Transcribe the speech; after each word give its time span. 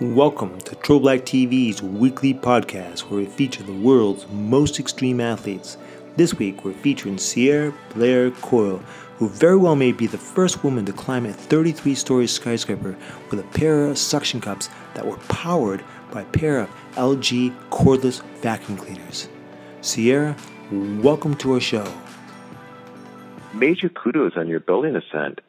Welcome 0.00 0.60
to 0.60 0.76
Triple 0.76 1.00
Black 1.00 1.22
TV's 1.22 1.82
weekly 1.82 2.32
podcast 2.32 3.00
where 3.00 3.18
we 3.18 3.26
feature 3.26 3.64
the 3.64 3.72
world's 3.72 4.28
most 4.28 4.78
extreme 4.78 5.18
athletes. 5.18 5.76
This 6.14 6.34
week 6.34 6.64
we're 6.64 6.72
featuring 6.72 7.18
Sierra 7.18 7.74
Blair 7.94 8.30
Coyle, 8.30 8.78
who 9.16 9.28
very 9.28 9.56
well 9.56 9.74
may 9.74 9.90
be 9.90 10.06
the 10.06 10.16
first 10.16 10.62
woman 10.62 10.86
to 10.86 10.92
climb 10.92 11.26
a 11.26 11.32
33 11.32 11.96
story 11.96 12.28
skyscraper 12.28 12.96
with 13.32 13.40
a 13.40 13.58
pair 13.58 13.86
of 13.86 13.98
suction 13.98 14.40
cups 14.40 14.70
that 14.94 15.04
were 15.04 15.16
powered 15.30 15.82
by 16.12 16.22
a 16.22 16.26
pair 16.26 16.60
of 16.60 16.70
LG 16.92 17.52
cordless 17.70 18.22
vacuum 18.36 18.78
cleaners. 18.78 19.28
Sierra, 19.80 20.36
welcome 20.70 21.34
to 21.38 21.54
our 21.54 21.60
show. 21.60 21.92
Major 23.52 23.88
kudos 23.88 24.36
on 24.36 24.46
your 24.46 24.60
building 24.60 24.94
ascent. 24.94 25.40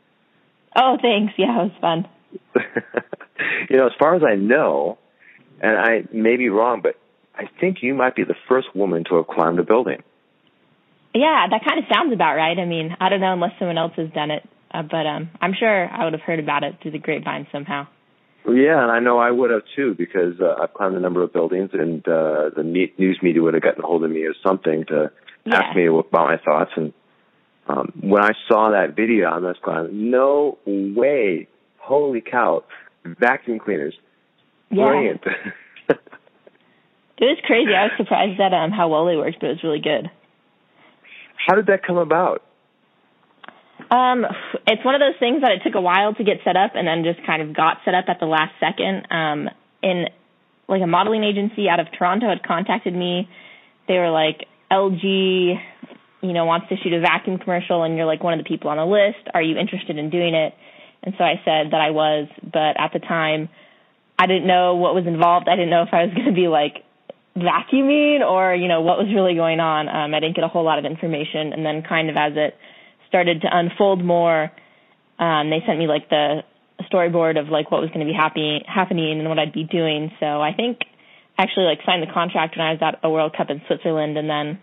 Oh, 0.75 0.97
thanks. 0.99 1.35
Yeah, 1.37 1.65
it 1.65 1.71
was 1.71 1.71
fun. 1.79 2.07
you 3.69 3.77
know, 3.77 3.87
as 3.87 3.93
far 3.99 4.15
as 4.15 4.23
I 4.23 4.35
know, 4.35 4.97
and 5.61 5.77
I 5.77 6.03
may 6.11 6.37
be 6.37 6.49
wrong, 6.49 6.81
but 6.81 6.95
I 7.35 7.43
think 7.59 7.77
you 7.81 7.93
might 7.93 8.15
be 8.15 8.23
the 8.23 8.35
first 8.47 8.75
woman 8.75 9.03
to 9.09 9.15
have 9.15 9.27
climbed 9.27 9.59
a 9.59 9.63
building. 9.63 10.03
Yeah, 11.13 11.47
that 11.49 11.61
kind 11.67 11.79
of 11.79 11.85
sounds 11.93 12.13
about 12.13 12.35
right. 12.35 12.57
I 12.57 12.65
mean, 12.65 12.95
I 12.99 13.09
don't 13.09 13.21
know 13.21 13.33
unless 13.33 13.53
someone 13.57 13.77
else 13.77 13.93
has 13.95 14.09
done 14.11 14.31
it, 14.31 14.47
uh, 14.71 14.83
but 14.83 15.05
um, 15.07 15.29
I'm 15.41 15.53
sure 15.57 15.89
I 15.89 16.03
would 16.03 16.13
have 16.13 16.21
heard 16.21 16.39
about 16.39 16.63
it 16.63 16.75
through 16.81 16.91
the 16.91 16.99
grapevine 16.99 17.47
somehow. 17.51 17.87
Yeah, 18.45 18.81
and 18.81 18.91
I 18.91 18.99
know 18.99 19.17
I 19.17 19.31
would 19.31 19.51
have 19.51 19.63
too 19.75 19.95
because 19.97 20.39
uh, 20.39 20.61
I've 20.61 20.73
climbed 20.73 20.95
a 20.95 20.99
number 20.99 21.23
of 21.23 21.33
buildings, 21.33 21.71
and 21.73 22.07
uh, 22.07 22.49
the 22.55 22.63
news 22.63 23.19
media 23.21 23.41
would 23.41 23.53
have 23.53 23.63
gotten 23.63 23.83
a 23.83 23.87
hold 23.87 24.03
of 24.03 24.11
me 24.11 24.23
or 24.23 24.33
something 24.45 24.85
to 24.87 25.11
yeah. 25.45 25.55
ask 25.55 25.75
me 25.75 25.87
about 25.87 26.11
my 26.11 26.37
thoughts. 26.43 26.71
And 26.75 26.93
um, 27.67 27.91
when 28.01 28.23
I 28.23 28.31
saw 28.47 28.71
that 28.71 28.95
video 28.95 29.29
on 29.29 29.43
this 29.43 29.57
climb, 29.63 30.11
no 30.11 30.57
way, 30.65 31.47
holy 31.77 32.21
cow! 32.21 32.63
Vacuum 33.19 33.59
cleaners. 33.59 33.95
Yeah. 34.69 34.85
Brilliant. 34.85 35.21
it 35.89 35.97
was 37.19 37.37
crazy. 37.45 37.73
I 37.73 37.85
was 37.85 37.91
surprised 37.97 38.39
at 38.39 38.53
um, 38.53 38.71
how 38.71 38.89
well 38.89 39.05
they 39.05 39.15
worked, 39.15 39.39
but 39.39 39.47
it 39.47 39.59
was 39.59 39.63
really 39.63 39.81
good. 39.81 40.09
How 41.47 41.55
did 41.55 41.67
that 41.67 41.83
come 41.85 41.97
about? 41.97 42.43
Um, 43.89 44.25
it's 44.67 44.85
one 44.85 44.93
of 44.93 45.01
those 45.01 45.17
things 45.19 45.41
that 45.41 45.51
it 45.51 45.61
took 45.63 45.73
a 45.75 45.81
while 45.81 46.13
to 46.13 46.23
get 46.23 46.37
set 46.43 46.55
up, 46.55 46.71
and 46.75 46.87
then 46.87 47.03
just 47.03 47.25
kind 47.25 47.41
of 47.41 47.55
got 47.55 47.77
set 47.85 47.95
up 47.95 48.05
at 48.07 48.19
the 48.19 48.27
last 48.27 48.53
second. 48.59 49.07
Um, 49.09 49.49
in 49.81 50.05
like 50.67 50.81
a 50.81 50.87
modeling 50.87 51.23
agency 51.23 51.67
out 51.67 51.79
of 51.79 51.87
Toronto 51.97 52.29
had 52.29 52.43
contacted 52.43 52.93
me. 52.93 53.27
They 53.87 53.95
were 53.95 54.11
like, 54.11 54.45
LG, 54.71 55.01
you 56.21 56.33
know, 56.33 56.45
wants 56.45 56.69
to 56.69 56.75
shoot 56.77 56.93
a 56.93 56.99
vacuum 56.99 57.39
commercial, 57.39 57.83
and 57.83 57.97
you're 57.97 58.05
like 58.05 58.23
one 58.23 58.37
of 58.37 58.43
the 58.43 58.47
people 58.47 58.69
on 58.69 58.77
the 58.77 58.85
list. 58.85 59.27
Are 59.33 59.41
you 59.41 59.57
interested 59.57 59.97
in 59.97 60.11
doing 60.11 60.35
it? 60.35 60.53
And 61.09 61.17
so 61.17 61.23
I 61.23 61.41
said 61.43 61.71
that 61.73 61.81
I 61.81 61.89
was, 61.89 62.27
but 62.43 62.77
at 62.77 62.93
the 62.93 62.99
time, 62.99 63.49
I 64.19 64.27
didn't 64.27 64.45
know 64.45 64.75
what 64.75 64.93
was 64.93 65.07
involved. 65.07 65.49
I 65.49 65.55
didn't 65.55 65.71
know 65.71 65.81
if 65.81 65.89
I 65.91 66.05
was 66.05 66.13
going 66.15 66.27
to 66.27 66.37
be 66.37 66.47
like 66.47 66.85
vacuuming 67.35 68.21
or, 68.21 68.53
you 68.53 68.67
know, 68.67 68.81
what 68.81 68.99
was 68.99 69.07
really 69.09 69.33
going 69.33 69.59
on. 69.59 69.89
Um, 69.89 70.13
I 70.13 70.19
didn't 70.19 70.35
get 70.35 70.43
a 70.45 70.47
whole 70.47 70.63
lot 70.63 70.77
of 70.77 70.85
information. 70.85 71.51
And 71.51 71.65
then 71.65 71.81
kind 71.81 72.11
of 72.11 72.15
as 72.15 72.33
it 72.35 72.55
started 73.07 73.41
to 73.41 73.49
unfold 73.49 74.05
more, 74.05 74.51
um, 75.17 75.49
they 75.49 75.63
sent 75.65 75.79
me 75.79 75.87
like 75.87 76.09
the 76.09 76.43
storyboard 76.93 77.39
of 77.41 77.49
like 77.49 77.71
what 77.71 77.81
was 77.81 77.89
going 77.89 78.05
to 78.05 78.11
be 78.11 78.15
happy, 78.15 78.61
happening 78.67 79.17
and 79.17 79.27
what 79.29 79.39
I'd 79.39 79.53
be 79.53 79.63
doing. 79.63 80.11
So 80.19 80.39
I 80.39 80.53
think 80.53 80.77
I 81.39 81.41
actually 81.41 81.65
like 81.65 81.79
signed 81.87 82.03
the 82.03 82.13
contract 82.13 82.55
when 82.55 82.67
I 82.67 82.73
was 82.73 82.81
at 82.83 82.99
a 83.01 83.09
World 83.09 83.33
Cup 83.35 83.49
in 83.49 83.63
Switzerland 83.65 84.15
and 84.15 84.29
then 84.29 84.59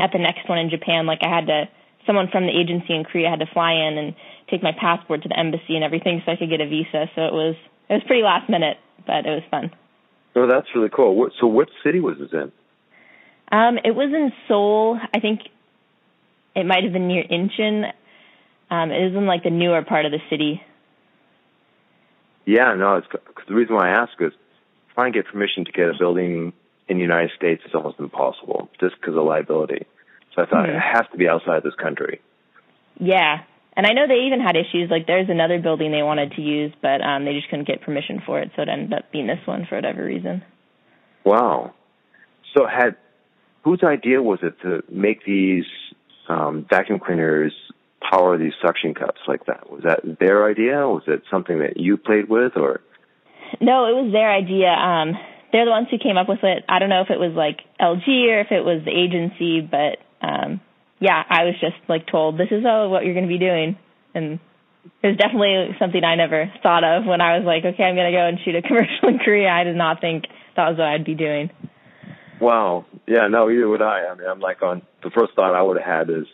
at 0.00 0.12
the 0.14 0.18
next 0.18 0.48
one 0.48 0.58
in 0.58 0.70
Japan, 0.70 1.04
like 1.04 1.20
I 1.20 1.28
had 1.28 1.46
to, 1.48 1.68
someone 2.06 2.28
from 2.30 2.46
the 2.46 2.52
agency 2.52 2.94
in 2.94 3.04
Korea 3.04 3.30
had 3.30 3.40
to 3.40 3.46
fly 3.52 3.72
in 3.72 3.98
and 3.98 4.14
take 4.50 4.62
my 4.62 4.72
passport 4.72 5.22
to 5.22 5.28
the 5.28 5.38
embassy 5.38 5.74
and 5.74 5.84
everything 5.84 6.22
so 6.24 6.32
I 6.32 6.36
could 6.36 6.50
get 6.50 6.60
a 6.60 6.68
visa. 6.68 7.10
So 7.14 7.22
it 7.22 7.32
was 7.32 7.56
it 7.88 7.94
was 7.94 8.02
pretty 8.06 8.22
last 8.22 8.48
minute, 8.48 8.78
but 9.06 9.26
it 9.26 9.30
was 9.30 9.42
fun. 9.50 9.70
Oh, 10.36 10.46
that's 10.46 10.66
really 10.74 10.90
cool. 10.90 11.30
So 11.40 11.46
what 11.46 11.68
city 11.84 12.00
was 12.00 12.16
this 12.18 12.32
in? 12.32 12.52
Um, 13.52 13.78
it 13.84 13.94
was 13.94 14.10
in 14.12 14.32
Seoul. 14.48 14.98
I 15.14 15.20
think 15.20 15.40
it 16.56 16.66
might 16.66 16.82
have 16.84 16.92
been 16.92 17.08
near 17.08 17.24
Incheon. 17.24 17.92
Um, 18.70 18.90
it 18.90 19.04
was 19.04 19.14
in 19.14 19.26
like 19.26 19.44
the 19.44 19.50
newer 19.50 19.82
part 19.82 20.06
of 20.06 20.12
the 20.12 20.18
city. 20.30 20.62
Yeah, 22.46 22.74
no, 22.74 22.96
it's 22.96 23.06
cause 23.06 23.44
the 23.48 23.54
reason 23.54 23.74
why 23.74 23.90
I 23.90 24.02
ask 24.02 24.12
is 24.20 24.32
trying 24.94 25.12
to 25.12 25.18
get 25.18 25.30
permission 25.30 25.64
to 25.64 25.72
get 25.72 25.88
a 25.88 25.94
building 25.98 26.52
in 26.88 26.96
the 26.96 27.02
United 27.02 27.30
States 27.36 27.62
is 27.66 27.74
almost 27.74 27.98
impossible 27.98 28.68
just 28.80 28.96
because 29.00 29.16
of 29.16 29.24
liability. 29.24 29.86
So 30.34 30.42
I 30.42 30.46
thought 30.46 30.66
mm-hmm. 30.66 30.76
it 30.76 30.80
has 30.80 31.06
to 31.12 31.18
be 31.18 31.28
outside 31.28 31.62
this 31.62 31.74
country. 31.74 32.20
Yeah, 32.98 33.42
and 33.76 33.86
I 33.86 33.92
know 33.92 34.06
they 34.06 34.26
even 34.26 34.40
had 34.40 34.56
issues. 34.56 34.90
Like 34.90 35.06
there's 35.06 35.28
another 35.28 35.60
building 35.60 35.90
they 35.90 36.02
wanted 36.02 36.32
to 36.32 36.42
use, 36.42 36.72
but 36.80 37.00
um, 37.00 37.24
they 37.24 37.32
just 37.32 37.48
couldn't 37.50 37.66
get 37.66 37.82
permission 37.82 38.22
for 38.24 38.40
it, 38.40 38.50
so 38.54 38.62
it 38.62 38.68
ended 38.68 38.92
up 38.92 39.10
being 39.10 39.26
this 39.26 39.44
one 39.46 39.66
for 39.68 39.76
whatever 39.76 40.04
reason. 40.04 40.42
Wow. 41.24 41.74
So 42.56 42.66
had 42.66 42.96
whose 43.64 43.82
idea 43.82 44.22
was 44.22 44.38
it 44.42 44.54
to 44.62 44.82
make 44.90 45.24
these 45.24 45.64
um, 46.28 46.66
vacuum 46.68 47.00
cleaners 47.00 47.52
power 48.08 48.38
these 48.38 48.52
suction 48.64 48.94
cups 48.94 49.20
like 49.26 49.46
that? 49.46 49.70
Was 49.70 49.82
that 49.84 50.18
their 50.20 50.48
idea? 50.48 50.86
Was 50.86 51.02
it 51.06 51.22
something 51.30 51.58
that 51.58 51.78
you 51.78 51.96
played 51.96 52.28
with, 52.28 52.52
or? 52.56 52.80
No, 53.60 53.86
it 53.86 54.02
was 54.02 54.12
their 54.12 54.30
idea. 54.30 54.68
Um, 54.68 55.14
they're 55.52 55.64
the 55.64 55.70
ones 55.70 55.88
who 55.90 55.98
came 55.98 56.16
up 56.16 56.28
with 56.28 56.42
it. 56.42 56.64
I 56.68 56.78
don't 56.78 56.88
know 56.88 57.02
if 57.02 57.10
it 57.10 57.18
was 57.18 57.32
like 57.34 57.60
LG 57.80 58.06
or 58.06 58.40
if 58.40 58.52
it 58.52 58.64
was 58.64 58.84
the 58.84 58.90
agency, 58.90 59.60
but 59.60 59.98
um, 60.24 60.60
yeah, 61.00 61.22
I 61.28 61.44
was 61.44 61.54
just 61.60 61.76
like 61.88 62.06
told 62.10 62.38
this 62.38 62.50
is 62.50 62.64
uh, 62.64 62.88
what 62.88 63.04
you're 63.04 63.14
going 63.14 63.28
to 63.28 63.32
be 63.32 63.38
doing, 63.38 63.76
and 64.14 64.40
it 65.02 65.06
was 65.06 65.16
definitely 65.16 65.76
something 65.78 66.02
I 66.02 66.16
never 66.16 66.52
thought 66.62 66.84
of 66.84 67.04
when 67.04 67.20
I 67.20 67.38
was 67.38 67.44
like, 67.46 67.64
okay, 67.64 67.82
I'm 67.82 67.94
going 67.94 68.10
to 68.10 68.16
go 68.16 68.26
and 68.26 68.38
shoot 68.44 68.54
a 68.54 68.62
commercial 68.66 69.08
in 69.08 69.18
Korea. 69.18 69.48
I 69.48 69.64
did 69.64 69.76
not 69.76 70.00
think 70.00 70.24
that 70.56 70.68
was 70.68 70.78
what 70.78 70.88
I'd 70.88 71.04
be 71.04 71.14
doing. 71.14 71.50
Wow. 72.40 72.86
Yeah. 73.06 73.28
No, 73.28 73.50
either 73.50 73.68
would 73.68 73.82
I. 73.82 74.06
I 74.06 74.14
mean, 74.14 74.26
I'm 74.28 74.40
like 74.40 74.62
on 74.62 74.82
the 75.02 75.10
first 75.10 75.34
thought 75.34 75.54
I 75.54 75.62
would 75.62 75.80
have 75.80 76.08
had 76.08 76.10
is, 76.10 76.26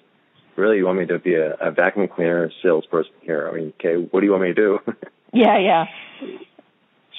really, 0.57 0.79
you 0.79 0.87
want 0.87 0.99
me 0.99 1.07
to 1.07 1.19
be 1.19 1.35
a, 1.35 1.55
a 1.61 1.71
vacuum 1.71 2.09
cleaner 2.09 2.51
salesperson 2.63 3.13
here? 3.23 3.49
I 3.51 3.57
mean, 3.57 3.73
okay, 3.79 3.95
what 4.11 4.21
do 4.21 4.27
you 4.27 4.33
want 4.33 4.45
me 4.45 4.49
to 4.49 4.55
do? 4.55 4.79
yeah. 5.33 5.59
Yeah. 5.59 5.85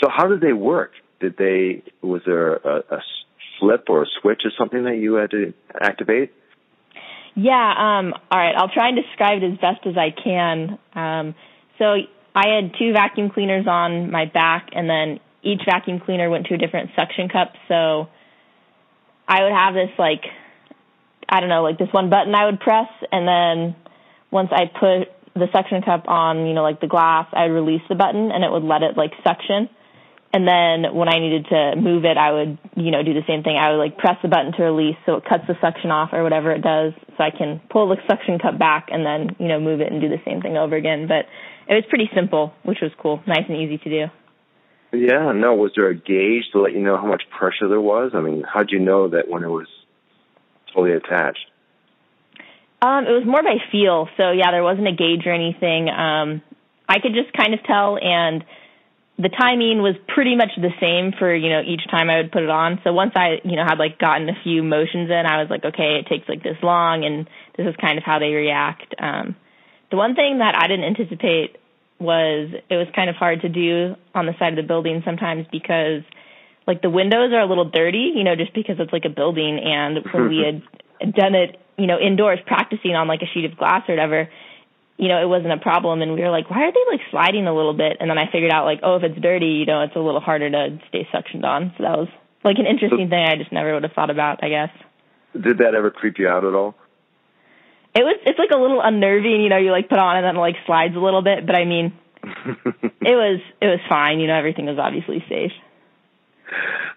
So 0.01 0.09
how 0.09 0.27
did 0.27 0.41
they 0.41 0.53
work? 0.53 0.91
Did 1.19 1.37
they 1.37 1.83
was 2.01 2.21
there 2.25 2.55
a, 2.55 2.83
a 2.89 2.99
flip 3.59 3.85
or 3.89 4.03
a 4.03 4.07
switch 4.21 4.41
or 4.43 4.51
something 4.57 4.83
that 4.85 4.97
you 4.97 5.15
had 5.15 5.31
to 5.31 5.53
activate? 5.79 6.33
Yeah, 7.35 7.73
um, 7.77 8.13
all 8.29 8.39
right. 8.39 8.55
I'll 8.55 8.69
try 8.69 8.89
and 8.89 8.97
describe 8.97 9.41
it 9.41 9.53
as 9.53 9.57
best 9.57 9.85
as 9.85 9.95
I 9.97 10.11
can. 10.11 10.77
Um, 10.93 11.35
so 11.77 11.95
I 12.35 12.47
had 12.47 12.73
two 12.77 12.93
vacuum 12.93 13.29
cleaners 13.29 13.67
on 13.67 14.11
my 14.11 14.25
back, 14.25 14.69
and 14.73 14.89
then 14.89 15.19
each 15.43 15.61
vacuum 15.65 15.99
cleaner 15.99 16.29
went 16.29 16.47
to 16.47 16.53
a 16.55 16.57
different 16.57 16.91
suction 16.95 17.29
cup. 17.29 17.53
So 17.67 18.07
I 19.27 19.43
would 19.43 19.53
have 19.53 19.73
this 19.73 19.89
like, 19.97 20.23
I 21.29 21.39
don't 21.39 21.49
know, 21.49 21.63
like 21.63 21.77
this 21.77 21.89
one 21.91 22.09
button 22.09 22.35
I 22.35 22.45
would 22.45 22.59
press, 22.59 22.89
and 23.11 23.27
then 23.27 23.75
once 24.29 24.49
I 24.51 24.65
put 24.65 25.07
the 25.33 25.47
suction 25.53 25.81
cup 25.81 26.07
on, 26.07 26.45
you 26.47 26.53
know, 26.53 26.63
like 26.63 26.81
the 26.81 26.87
glass, 26.87 27.27
I'd 27.31 27.51
release 27.51 27.81
the 27.87 27.95
button, 27.95 28.31
and 28.31 28.43
it 28.43 28.51
would 28.51 28.63
let 28.63 28.83
it 28.83 28.97
like 28.97 29.11
suction. 29.23 29.69
And 30.33 30.47
then 30.47 30.95
when 30.95 31.09
I 31.09 31.19
needed 31.19 31.45
to 31.49 31.75
move 31.75 32.05
it, 32.05 32.17
I 32.17 32.31
would, 32.31 32.57
you 32.75 32.91
know, 32.91 33.03
do 33.03 33.13
the 33.13 33.27
same 33.27 33.43
thing. 33.43 33.57
I 33.57 33.71
would 33.71 33.77
like 33.77 33.97
press 33.97 34.15
the 34.21 34.29
button 34.29 34.53
to 34.53 34.63
release 34.63 34.95
so 35.05 35.15
it 35.15 35.25
cuts 35.27 35.43
the 35.47 35.55
suction 35.59 35.91
off 35.91 36.11
or 36.13 36.23
whatever 36.23 36.51
it 36.51 36.61
does 36.61 36.93
so 37.17 37.23
I 37.23 37.31
can 37.31 37.59
pull 37.69 37.89
the 37.89 37.97
suction 38.07 38.39
cup 38.39 38.57
back 38.57 38.87
and 38.91 39.05
then, 39.05 39.35
you 39.39 39.49
know, 39.49 39.59
move 39.59 39.81
it 39.81 39.91
and 39.91 39.99
do 39.99 40.07
the 40.07 40.21
same 40.25 40.41
thing 40.41 40.55
over 40.55 40.75
again. 40.75 41.07
But 41.07 41.27
it 41.67 41.75
was 41.75 41.83
pretty 41.89 42.09
simple, 42.15 42.53
which 42.63 42.79
was 42.81 42.91
cool. 43.01 43.21
Nice 43.27 43.43
and 43.49 43.57
easy 43.57 43.77
to 43.79 43.89
do. 43.89 44.05
Yeah, 44.93 45.31
no, 45.33 45.55
was 45.55 45.71
there 45.75 45.87
a 45.87 45.95
gauge 45.95 46.43
to 46.51 46.61
let 46.61 46.73
you 46.73 46.81
know 46.81 46.97
how 46.97 47.07
much 47.07 47.23
pressure 47.29 47.67
there 47.67 47.81
was? 47.81 48.11
I 48.13 48.21
mean, 48.21 48.43
how'd 48.43 48.71
you 48.71 48.79
know 48.79 49.09
that 49.09 49.27
when 49.27 49.43
it 49.43 49.49
was 49.49 49.67
fully 50.73 50.91
attached? 50.91 51.45
Um, 52.81 53.05
it 53.05 53.11
was 53.11 53.23
more 53.25 53.43
by 53.43 53.57
feel. 53.71 54.07
So 54.17 54.31
yeah, 54.31 54.51
there 54.51 54.63
wasn't 54.63 54.87
a 54.87 54.95
gauge 54.95 55.25
or 55.25 55.33
anything. 55.33 55.87
Um, 55.87 56.41
I 56.89 56.99
could 56.99 57.13
just 57.13 57.31
kind 57.35 57.53
of 57.53 57.63
tell 57.63 57.97
and 58.01 58.43
the 59.21 59.29
timing 59.29 59.85
was 59.85 59.93
pretty 60.07 60.35
much 60.35 60.49
the 60.57 60.73
same 60.81 61.13
for 61.13 61.33
you 61.33 61.49
know 61.49 61.61
each 61.61 61.85
time 61.91 62.09
I 62.09 62.17
would 62.17 62.31
put 62.31 62.41
it 62.41 62.49
on. 62.49 62.81
So 62.83 62.91
once 62.91 63.11
I 63.15 63.37
you 63.43 63.55
know 63.55 63.63
had 63.63 63.77
like 63.77 63.99
gotten 63.99 64.27
a 64.29 64.37
few 64.43 64.63
motions 64.63 65.09
in, 65.09 65.23
I 65.29 65.41
was 65.41 65.49
like, 65.49 65.63
okay, 65.63 66.01
it 66.01 66.09
takes 66.09 66.27
like 66.27 66.41
this 66.41 66.57
long, 66.63 67.05
and 67.05 67.29
this 67.55 67.67
is 67.67 67.75
kind 67.79 67.97
of 67.97 68.03
how 68.03 68.17
they 68.17 68.33
react. 68.33 68.95
Um, 68.97 69.35
the 69.91 69.97
one 69.97 70.15
thing 70.15 70.39
that 70.39 70.55
I 70.57 70.67
didn't 70.67 70.85
anticipate 70.85 71.57
was 71.99 72.49
it 72.69 72.75
was 72.75 72.87
kind 72.95 73.09
of 73.09 73.15
hard 73.15 73.41
to 73.41 73.49
do 73.49 73.95
on 74.15 74.25
the 74.25 74.33
side 74.39 74.57
of 74.57 74.57
the 74.57 74.67
building 74.67 75.03
sometimes 75.05 75.45
because 75.51 76.01
like 76.65 76.81
the 76.81 76.89
windows 76.89 77.31
are 77.33 77.41
a 77.41 77.45
little 77.45 77.69
dirty, 77.69 78.13
you 78.15 78.23
know, 78.23 78.35
just 78.35 78.55
because 78.55 78.77
it's 78.79 78.91
like 78.91 79.05
a 79.05 79.13
building. 79.13 79.61
And 79.61 79.99
when 80.11 80.29
we 80.29 80.41
had 80.99 81.13
done 81.13 81.35
it, 81.35 81.61
you 81.77 81.85
know, 81.85 81.99
indoors 81.99 82.39
practicing 82.47 82.95
on 82.95 83.07
like 83.07 83.21
a 83.21 83.29
sheet 83.31 83.45
of 83.45 83.57
glass 83.57 83.83
or 83.87 83.93
whatever, 83.93 84.29
you 85.01 85.07
know, 85.07 85.19
it 85.19 85.25
wasn't 85.25 85.51
a 85.51 85.57
problem. 85.57 86.03
And 86.03 86.13
we 86.13 86.21
were 86.21 86.29
like, 86.29 86.51
why 86.51 86.61
are 86.61 86.71
they 86.71 86.85
like 86.91 87.01
sliding 87.09 87.47
a 87.47 87.55
little 87.55 87.73
bit? 87.73 87.97
And 87.99 88.07
then 88.07 88.19
I 88.19 88.31
figured 88.31 88.51
out 88.51 88.65
like, 88.65 88.81
oh, 88.83 88.97
if 88.97 89.03
it's 89.03 89.19
dirty, 89.19 89.47
you 89.47 89.65
know, 89.65 89.81
it's 89.81 89.95
a 89.95 89.99
little 89.99 90.21
harder 90.21 90.47
to 90.47 90.79
stay 90.89 91.07
suctioned 91.11 91.43
on. 91.43 91.73
So 91.75 91.83
that 91.83 91.97
was 91.97 92.07
like 92.43 92.59
an 92.59 92.67
interesting 92.67 93.09
thing 93.09 93.25
I 93.25 93.35
just 93.35 93.51
never 93.51 93.73
would 93.73 93.81
have 93.81 93.93
thought 93.93 94.11
about, 94.11 94.43
I 94.43 94.49
guess. 94.49 94.69
Did 95.33 95.57
that 95.57 95.73
ever 95.73 95.89
creep 95.89 96.19
you 96.19 96.27
out 96.27 96.45
at 96.45 96.53
all? 96.53 96.75
It 97.95 98.03
was, 98.03 98.15
it's 98.27 98.37
like 98.37 98.51
a 98.53 98.61
little 98.61 98.79
unnerving, 98.79 99.41
you 99.41 99.49
know, 99.49 99.57
you 99.57 99.71
like 99.71 99.89
put 99.89 99.97
on 99.97 100.17
and 100.17 100.23
then 100.25 100.35
it 100.35 100.39
like 100.39 100.55
slides 100.67 100.95
a 100.95 100.99
little 100.99 101.23
bit. 101.23 101.47
But 101.47 101.55
I 101.55 101.65
mean, 101.65 101.93
it 102.23 103.17
was 103.17 103.41
it 103.59 103.65
was 103.65 103.79
fine. 103.89 104.19
You 104.19 104.27
know, 104.27 104.37
everything 104.37 104.67
was 104.67 104.77
obviously 104.77 105.25
safe. 105.27 105.51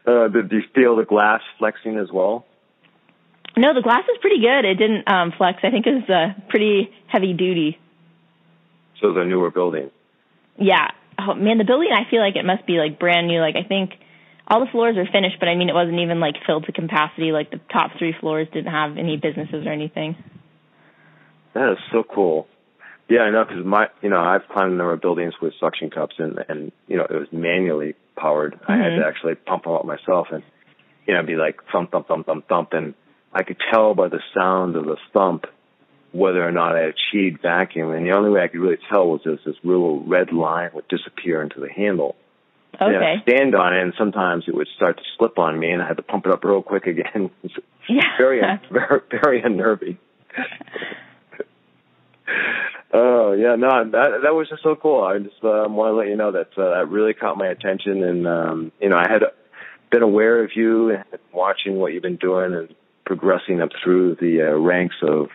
Uh, 0.07 0.29
did 0.29 0.53
you 0.53 0.63
feel 0.75 0.97
the 0.97 1.07
glass 1.07 1.41
flexing 1.59 1.97
as 1.97 2.13
well? 2.13 2.45
No, 3.57 3.73
the 3.73 3.81
glass 3.81 4.03
was 4.07 4.19
pretty 4.21 4.41
good. 4.41 4.67
It 4.67 4.75
didn't 4.75 5.09
um, 5.11 5.33
flex. 5.39 5.61
I 5.63 5.71
think 5.71 5.87
it 5.87 5.95
was 5.95 6.11
uh, 6.11 6.39
pretty 6.51 6.91
heavy 7.07 7.33
duty. 7.33 7.79
So 9.01 9.09
it's 9.11 9.19
a 9.19 9.25
newer 9.25 9.51
building. 9.51 9.91
Yeah. 10.57 10.89
Oh 11.19 11.35
man, 11.35 11.59
the 11.59 11.65
building 11.65 11.91
I 11.93 12.09
feel 12.11 12.21
like 12.21 12.37
it 12.37 12.45
must 12.45 12.67
be 12.67 12.75
like 12.75 12.99
brand 12.99 13.29
new. 13.29 13.41
Like 13.41 13.57
I 13.57 13.67
think 13.67 13.91
all 14.47 14.61
the 14.61 14.71
floors 14.71 14.97
are 14.97 15.07
finished, 15.11 15.37
but 15.41 15.49
I 15.49 15.55
mean 15.55 15.69
it 15.69 15.75
wasn't 15.75 16.01
even 16.01 16.21
like 16.21 16.35
filled 16.47 16.67
to 16.67 16.73
capacity. 16.73 17.33
Like 17.33 17.51
the 17.51 17.61
top 17.73 17.93
three 17.99 18.15
floors 18.21 18.49
didn't 18.53 18.73
have 18.73 18.99
any 18.99 19.17
businesses 19.17 19.67
or 19.67 19.73
anything. 19.73 20.17
That 21.55 21.73
is 21.73 21.79
so 21.93 22.03
cool. 22.03 22.49
Yeah, 23.09 23.21
I 23.21 23.31
know 23.31 23.45
because 23.45 23.65
my, 23.65 23.89
you 24.03 24.09
know, 24.09 24.19
I've 24.19 24.49
climbed 24.51 24.73
a 24.73 24.77
number 24.77 24.95
of 24.95 25.01
buildings 25.01 25.35
with 25.41 25.53
suction 25.61 25.91
cups, 25.91 26.15
and 26.19 26.39
and 26.49 26.73
you 26.89 26.97
know 26.97 27.05
it 27.05 27.15
was 27.15 27.29
manually 27.33 27.95
powered. 28.17 28.55
Mm-hmm. 28.55 28.73
I 28.73 28.77
had 28.77 28.85
to 28.85 28.91
mm-hmm. 28.91 29.09
actually 29.09 29.35
pump 29.35 29.65
them 29.65 29.75
up 29.75 29.85
myself, 29.85 30.29
and 30.33 30.43
you 31.07 31.13
know, 31.13 31.21
it'd 31.21 31.27
be 31.27 31.37
like 31.37 31.61
thump, 31.71 31.91
thump, 31.91 32.09
thump, 32.09 32.27
thump, 32.27 32.49
thump, 32.49 32.73
and 32.73 32.95
I 33.33 33.43
could 33.43 33.59
tell 33.73 33.95
by 33.95 34.09
the 34.09 34.21
sound 34.35 34.77
of 34.77 34.85
the 34.85 34.97
thump 35.13 35.45
whether 36.15 36.47
or 36.47 36.53
not 36.53 36.77
I 36.77 36.83
achieved 36.83 37.43
vacuum. 37.43 37.91
And 37.91 38.07
the 38.07 38.13
only 38.17 38.31
way 38.31 38.43
I 38.43 38.49
could 38.49 38.61
really 38.61 38.79
tell 38.89 39.09
was 39.09 39.23
this 39.25 39.41
this 39.45 39.57
little 39.65 40.01
red 40.05 40.33
line 40.33 40.71
would 40.73 40.87
disappear 40.89 41.43
into 41.43 41.61
the 41.61 41.71
handle. 41.71 42.15
Okay. 42.75 42.87
And 42.87 43.05
I'd 43.05 43.23
stand 43.23 43.55
on 43.55 43.75
it, 43.75 43.83
and 43.83 43.95
sometimes 43.99 44.45
it 44.49 44.55
would 44.55 44.69
start 44.77 44.97
to 44.97 45.03
slip 45.19 45.39
on 45.39 45.59
me, 45.59 45.71
and 45.71 45.83
I 45.83 45.87
had 45.87 45.97
to 45.97 46.03
pump 46.03 46.27
it 46.27 46.33
up 46.33 46.45
real 46.45 46.63
quick 46.63 46.87
again. 46.87 47.31
yeah. 47.89 48.03
very, 48.19 48.41
very, 48.71 49.01
very 49.11 49.43
unnerving. 49.43 49.99
Oh 52.93 53.33
yeah, 53.33 53.57
no, 53.57 53.91
that 53.91 54.21
that 54.23 54.35
was 54.35 54.49
just 54.49 54.63
so 54.63 54.77
cool. 54.77 55.03
I 55.03 55.19
just 55.19 55.43
uh, 55.43 55.67
want 55.69 55.91
to 55.91 55.97
let 55.97 56.07
you 56.07 56.17
know 56.17 56.31
that 56.31 56.57
uh, 56.57 56.79
that 56.79 56.89
really 56.89 57.13
caught 57.13 57.37
my 57.37 57.49
attention, 57.49 58.05
and 58.05 58.27
um, 58.27 58.73
you 58.81 58.89
know, 58.89 58.97
I 58.97 59.09
had 59.09 59.23
been 59.91 60.03
aware 60.03 60.45
of 60.45 60.53
you 60.55 60.91
and 60.91 61.05
watching 61.33 61.77
what 61.77 61.93
you've 61.93 62.05
been 62.05 62.17
doing 62.17 62.55
and 62.55 62.75
progressing 63.05 63.61
up 63.61 63.71
through 63.83 64.17
the 64.21 64.43
uh, 64.43 64.57
ranks 64.57 64.95
of 65.03 65.29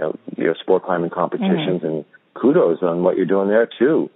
know, 0.00 0.18
your 0.36 0.54
sport 0.60 0.84
climbing 0.84 1.10
competitions, 1.10 1.82
mm-hmm. 1.82 1.86
and 1.86 2.04
kudos 2.34 2.78
on 2.82 3.02
what 3.02 3.16
you're 3.16 3.26
doing 3.26 3.48
there 3.48 3.68
too. 3.78 4.10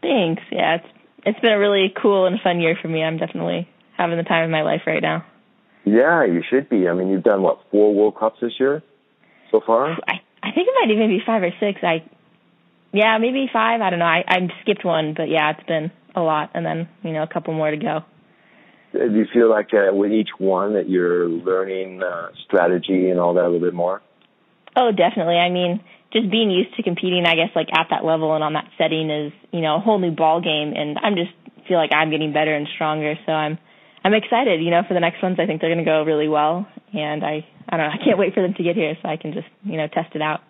Thanks. 0.00 0.42
Yeah, 0.50 0.76
it's 0.76 0.86
it's 1.24 1.40
been 1.40 1.52
a 1.52 1.58
really 1.58 1.92
cool 2.00 2.26
and 2.26 2.40
fun 2.40 2.60
year 2.60 2.76
for 2.80 2.88
me. 2.88 3.02
I'm 3.02 3.18
definitely 3.18 3.68
having 3.96 4.16
the 4.16 4.24
time 4.24 4.44
of 4.44 4.50
my 4.50 4.62
life 4.62 4.82
right 4.86 5.02
now. 5.02 5.24
Yeah, 5.84 6.24
you 6.24 6.42
should 6.48 6.68
be. 6.68 6.88
I 6.88 6.94
mean, 6.94 7.08
you've 7.08 7.24
done 7.24 7.42
what 7.42 7.60
four 7.70 7.94
World 7.94 8.16
Cups 8.18 8.38
this 8.40 8.52
year 8.58 8.82
so 9.50 9.60
far? 9.64 9.92
I 9.92 10.20
I 10.42 10.52
think 10.52 10.68
it 10.68 10.74
might 10.80 10.94
even 10.94 11.08
be 11.08 11.20
five 11.24 11.42
or 11.42 11.52
six. 11.60 11.80
I, 11.82 12.04
yeah, 12.92 13.18
maybe 13.18 13.48
five. 13.52 13.80
I 13.80 13.90
don't 13.90 13.98
know. 13.98 14.04
I 14.04 14.24
I 14.26 14.48
skipped 14.62 14.84
one, 14.84 15.14
but 15.16 15.28
yeah, 15.28 15.50
it's 15.50 15.66
been 15.66 15.90
a 16.14 16.20
lot, 16.20 16.50
and 16.54 16.64
then 16.64 16.88
you 17.02 17.12
know 17.12 17.22
a 17.22 17.26
couple 17.26 17.54
more 17.54 17.70
to 17.70 17.76
go. 17.76 18.04
Do 18.92 19.14
you 19.14 19.26
feel 19.32 19.50
like 19.50 19.68
uh, 19.74 19.94
with 19.94 20.12
each 20.12 20.30
one 20.38 20.74
that 20.74 20.88
you're 20.88 21.28
learning 21.28 22.02
uh, 22.02 22.28
strategy 22.46 23.10
and 23.10 23.20
all 23.20 23.34
that 23.34 23.42
a 23.42 23.48
little 23.48 23.60
bit 23.60 23.74
more? 23.74 24.00
Oh, 24.78 24.92
definitely. 24.92 25.34
I 25.34 25.50
mean, 25.50 25.82
just 26.12 26.30
being 26.30 26.52
used 26.52 26.76
to 26.76 26.84
competing, 26.84 27.26
I 27.26 27.34
guess, 27.34 27.50
like 27.56 27.66
at 27.74 27.88
that 27.90 28.04
level 28.04 28.34
and 28.34 28.44
on 28.44 28.52
that 28.52 28.70
setting 28.78 29.10
is, 29.10 29.32
you 29.50 29.60
know, 29.60 29.76
a 29.76 29.80
whole 29.80 29.98
new 29.98 30.12
ball 30.12 30.40
game. 30.40 30.72
And 30.76 30.96
I'm 31.02 31.16
just 31.16 31.34
feel 31.66 31.78
like 31.78 31.90
I'm 31.92 32.10
getting 32.10 32.32
better 32.32 32.54
and 32.54 32.68
stronger. 32.76 33.14
So 33.26 33.32
I'm, 33.32 33.58
I'm 34.04 34.14
excited, 34.14 34.62
you 34.62 34.70
know, 34.70 34.82
for 34.86 34.94
the 34.94 35.00
next 35.00 35.20
ones. 35.20 35.38
I 35.40 35.46
think 35.46 35.60
they're 35.60 35.74
going 35.74 35.84
to 35.84 35.90
go 35.90 36.04
really 36.04 36.28
well. 36.28 36.68
And 36.94 37.24
I, 37.24 37.44
I 37.68 37.76
don't 37.76 37.86
know. 37.86 37.92
I 38.00 38.04
can't 38.04 38.18
wait 38.18 38.34
for 38.34 38.42
them 38.42 38.54
to 38.54 38.62
get 38.62 38.76
here 38.76 38.94
so 39.02 39.08
I 39.08 39.16
can 39.16 39.32
just 39.32 39.48
you 39.64 39.76
know 39.76 39.88
test 39.88 40.14
it 40.14 40.22
out. 40.22 40.40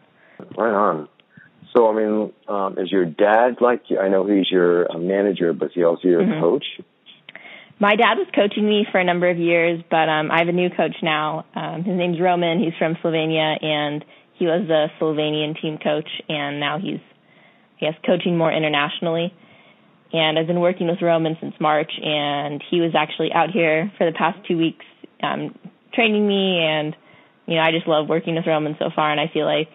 Right 0.57 0.73
on. 0.73 1.09
So 1.75 1.89
I 1.89 1.95
mean, 1.95 2.33
um, 2.49 2.79
is 2.79 2.91
your 2.91 3.05
dad 3.05 3.61
like? 3.61 3.83
I 4.01 4.09
know 4.09 4.27
he's 4.27 4.51
your 4.51 4.91
uh, 4.91 4.99
manager, 4.99 5.53
but 5.53 5.67
is 5.67 5.73
he 5.75 5.85
also 5.85 6.09
your 6.09 6.23
mm-hmm. 6.23 6.41
coach? 6.41 6.65
My 7.81 7.95
dad 7.95 8.19
was 8.19 8.27
coaching 8.35 8.69
me 8.69 8.87
for 8.91 8.99
a 8.99 9.05
number 9.05 9.31
of 9.31 9.39
years, 9.39 9.83
but 9.89 10.09
um, 10.09 10.31
I 10.31 10.39
have 10.41 10.49
a 10.49 10.53
new 10.53 10.69
coach 10.69 10.97
now. 11.03 11.47
Um, 11.55 11.85
his 11.85 11.97
name's 11.97 12.21
Roman. 12.21 12.59
He's 12.59 12.75
from 12.79 12.97
Slovenia, 12.97 13.63
and 13.63 14.05
he 14.35 14.47
was 14.47 14.67
the 14.67 14.89
Slovenian 15.01 15.61
team 15.61 15.79
coach, 15.79 16.09
and 16.29 16.59
now 16.59 16.79
he's 16.79 17.01
I 17.81 17.93
guess 17.93 17.95
coaching 18.05 18.37
more 18.37 18.53
internationally. 18.53 19.33
And 20.13 20.39
I've 20.39 20.47
been 20.47 20.61
working 20.61 20.89
with 20.89 21.01
Roman 21.03 21.37
since 21.41 21.55
March, 21.61 21.93
and 22.03 22.63
he 22.71 22.81
was 22.81 22.93
actually 22.97 23.31
out 23.33 23.51
here 23.51 23.93
for 23.97 24.11
the 24.11 24.17
past 24.17 24.39
two 24.49 24.57
weeks 24.57 24.85
um, 25.23 25.57
training 25.95 26.27
me 26.27 26.61
and 26.61 26.97
you 27.49 27.55
know, 27.55 27.63
I 27.63 27.73
just 27.73 27.89
love 27.89 28.09
working 28.09 28.35
with 28.35 28.47
Roman 28.47 28.77
so 28.79 28.91
far, 28.95 29.11
and 29.11 29.19
I 29.19 29.33
feel 29.33 29.47
like 29.47 29.71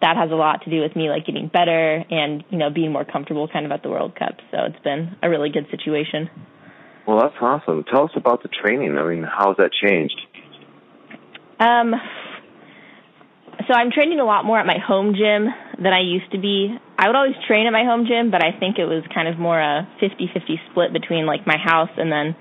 that 0.00 0.16
has 0.16 0.30
a 0.30 0.34
lot 0.34 0.64
to 0.64 0.70
do 0.70 0.80
with 0.80 0.96
me 0.96 1.10
like 1.10 1.26
getting 1.26 1.48
better 1.48 2.02
and 2.10 2.42
you 2.48 2.56
know 2.56 2.70
being 2.70 2.90
more 2.90 3.04
comfortable 3.04 3.48
kind 3.48 3.66
of 3.66 3.72
at 3.72 3.82
the 3.82 3.90
World 3.90 4.16
Cup. 4.16 4.36
So 4.50 4.58
it's 4.64 4.82
been 4.82 5.16
a 5.22 5.28
really 5.28 5.50
good 5.50 5.66
situation. 5.70 6.30
Well, 7.08 7.20
that's 7.22 7.40
awesome. 7.40 7.84
Tell 7.90 8.04
us 8.04 8.10
about 8.16 8.42
the 8.42 8.50
training. 8.50 8.98
I 8.98 9.08
mean, 9.08 9.24
how 9.24 9.48
has 9.48 9.56
that 9.56 9.70
changed? 9.72 10.20
Um, 11.58 11.94
so 13.66 13.72
I'm 13.72 13.90
training 13.90 14.20
a 14.20 14.26
lot 14.26 14.44
more 14.44 14.60
at 14.60 14.66
my 14.66 14.76
home 14.76 15.14
gym 15.16 15.48
than 15.82 15.94
I 15.94 16.00
used 16.00 16.30
to 16.32 16.38
be. 16.38 16.68
I 16.98 17.06
would 17.06 17.16
always 17.16 17.32
train 17.46 17.66
at 17.66 17.72
my 17.72 17.84
home 17.84 18.04
gym, 18.06 18.30
but 18.30 18.44
I 18.44 18.52
think 18.52 18.76
it 18.76 18.84
was 18.84 19.02
kind 19.14 19.26
of 19.26 19.38
more 19.38 19.58
a 19.58 19.88
50-50 20.02 20.60
split 20.70 20.92
between 20.92 21.24
like 21.24 21.46
my 21.46 21.56
house 21.56 21.88
and 21.96 22.12
then, 22.12 22.36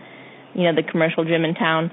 you 0.53 0.63
know, 0.63 0.75
the 0.75 0.83
commercial 0.83 1.23
gym 1.23 1.45
in 1.45 1.55
town 1.55 1.89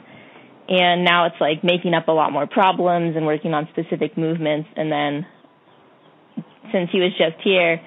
and 0.69 1.05
now 1.05 1.27
it's 1.27 1.37
like 1.41 1.62
making 1.62 1.94
up 1.94 2.09
a 2.09 2.12
lot 2.12 2.32
more 2.32 2.47
problems 2.47 3.15
and 3.17 3.27
working 3.27 3.53
on 3.55 3.69
specific 3.70 4.17
movements 4.17 4.69
and 4.77 4.91
then 4.91 5.27
since 6.73 6.91
he 6.91 6.99
was 7.00 7.12
just 7.19 7.37
here 7.44 7.81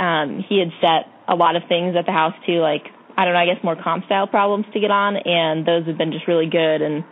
um 0.00 0.44
he 0.48 0.58
had 0.58 0.68
set 0.80 1.06
a 1.28 1.36
lot 1.36 1.54
of 1.54 1.62
things 1.68 1.94
at 1.96 2.06
the 2.06 2.12
house 2.12 2.34
too 2.44 2.58
like 2.58 2.82
i 3.18 3.24
don't 3.24 3.34
know 3.34 3.40
i 3.40 3.46
guess 3.46 3.58
more 3.62 3.76
comp 3.76 4.06
style 4.06 4.26
problems 4.26 4.64
to 4.72 4.78
get 4.78 4.90
on 4.90 5.16
and 5.18 5.66
those 5.66 5.84
have 5.86 5.98
been 5.98 6.12
just 6.12 6.26
really 6.26 6.46
good 6.46 6.80
and 6.80 7.02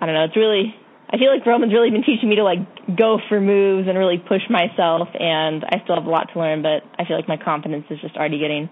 i 0.00 0.06
don't 0.06 0.14
know 0.14 0.24
it's 0.24 0.36
really 0.36 0.76
i 1.08 1.16
feel 1.16 1.32
like 1.32 1.44
roman's 1.46 1.72
really 1.72 1.90
been 1.90 2.04
teaching 2.04 2.28
me 2.28 2.36
to 2.36 2.44
like 2.44 2.60
go 2.94 3.18
for 3.28 3.40
moves 3.40 3.88
and 3.88 3.96
really 3.96 4.18
push 4.18 4.42
myself 4.50 5.08
and 5.18 5.64
i 5.64 5.80
still 5.82 5.96
have 5.96 6.04
a 6.04 6.10
lot 6.10 6.28
to 6.32 6.38
learn 6.38 6.60
but 6.60 6.84
i 7.00 7.08
feel 7.08 7.16
like 7.16 7.26
my 7.26 7.40
confidence 7.40 7.86
is 7.88 7.98
just 8.00 8.14
already 8.16 8.38
getting 8.38 8.68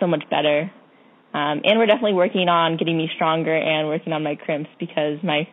so 0.00 0.06
much 0.06 0.24
better 0.30 0.72
um, 1.32 1.62
and 1.62 1.78
we're 1.78 1.86
definitely 1.86 2.14
working 2.14 2.48
on 2.48 2.76
getting 2.76 2.96
me 2.96 3.08
stronger 3.14 3.54
and 3.54 3.86
working 3.86 4.12
on 4.12 4.24
my 4.24 4.34
crimps 4.34 4.70
because 4.80 5.18
my 5.22 5.46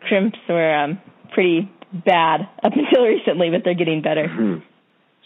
crimps 0.00 0.38
were 0.48 0.74
um, 0.74 1.00
pretty 1.32 1.70
bad 1.92 2.48
up 2.62 2.72
until 2.76 3.04
recently, 3.04 3.50
but 3.50 3.62
they're 3.64 3.74
getting 3.74 4.02
better. 4.02 4.26
Mm-hmm. 4.26 4.66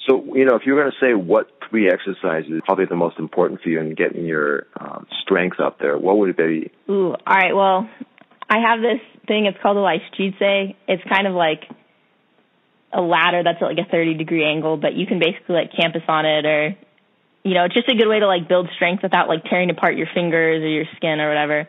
So, 0.06 0.22
you 0.34 0.44
know, 0.44 0.56
if 0.56 0.62
you 0.66 0.74
were 0.74 0.82
going 0.82 0.92
to 0.92 1.06
say 1.06 1.14
what 1.14 1.48
three 1.70 1.90
exercises 1.90 2.50
is 2.50 2.60
probably 2.66 2.84
the 2.86 2.96
most 2.96 3.18
important 3.18 3.62
for 3.62 3.70
you 3.70 3.80
in 3.80 3.94
getting 3.94 4.26
your 4.26 4.66
um, 4.78 5.06
strength 5.22 5.60
up 5.60 5.78
there, 5.78 5.96
what 5.96 6.18
would 6.18 6.30
it 6.30 6.36
be? 6.36 6.70
Ooh, 6.92 7.12
all 7.12 7.18
right. 7.26 7.54
Well, 7.54 7.88
I 8.48 8.58
have 8.68 8.80
this 8.80 9.00
thing. 9.26 9.46
It's 9.46 9.56
called 9.62 9.78
a 9.78 9.80
Laishchitse. 9.80 10.76
It's 10.86 11.02
kind 11.08 11.26
of 11.26 11.34
like 11.34 11.62
a 12.92 13.00
ladder 13.00 13.42
that's 13.42 13.58
at 13.60 13.64
like 13.64 13.78
a 13.78 13.90
30 13.90 14.14
degree 14.14 14.44
angle, 14.44 14.76
but 14.76 14.94
you 14.94 15.06
can 15.06 15.18
basically 15.18 15.56
like 15.56 15.70
campus 15.74 16.02
on 16.06 16.26
it 16.26 16.44
or 16.44 16.76
you 17.44 17.52
know, 17.52 17.66
it's 17.66 17.74
just 17.74 17.88
a 17.88 17.94
good 17.94 18.08
way 18.08 18.20
to 18.20 18.26
like 18.26 18.48
build 18.48 18.68
strength 18.74 19.02
without 19.02 19.28
like 19.28 19.44
tearing 19.44 19.68
apart 19.68 19.96
your 19.96 20.06
fingers 20.14 20.62
or 20.62 20.68
your 20.68 20.86
skin 20.96 21.20
or 21.20 21.28
whatever. 21.28 21.68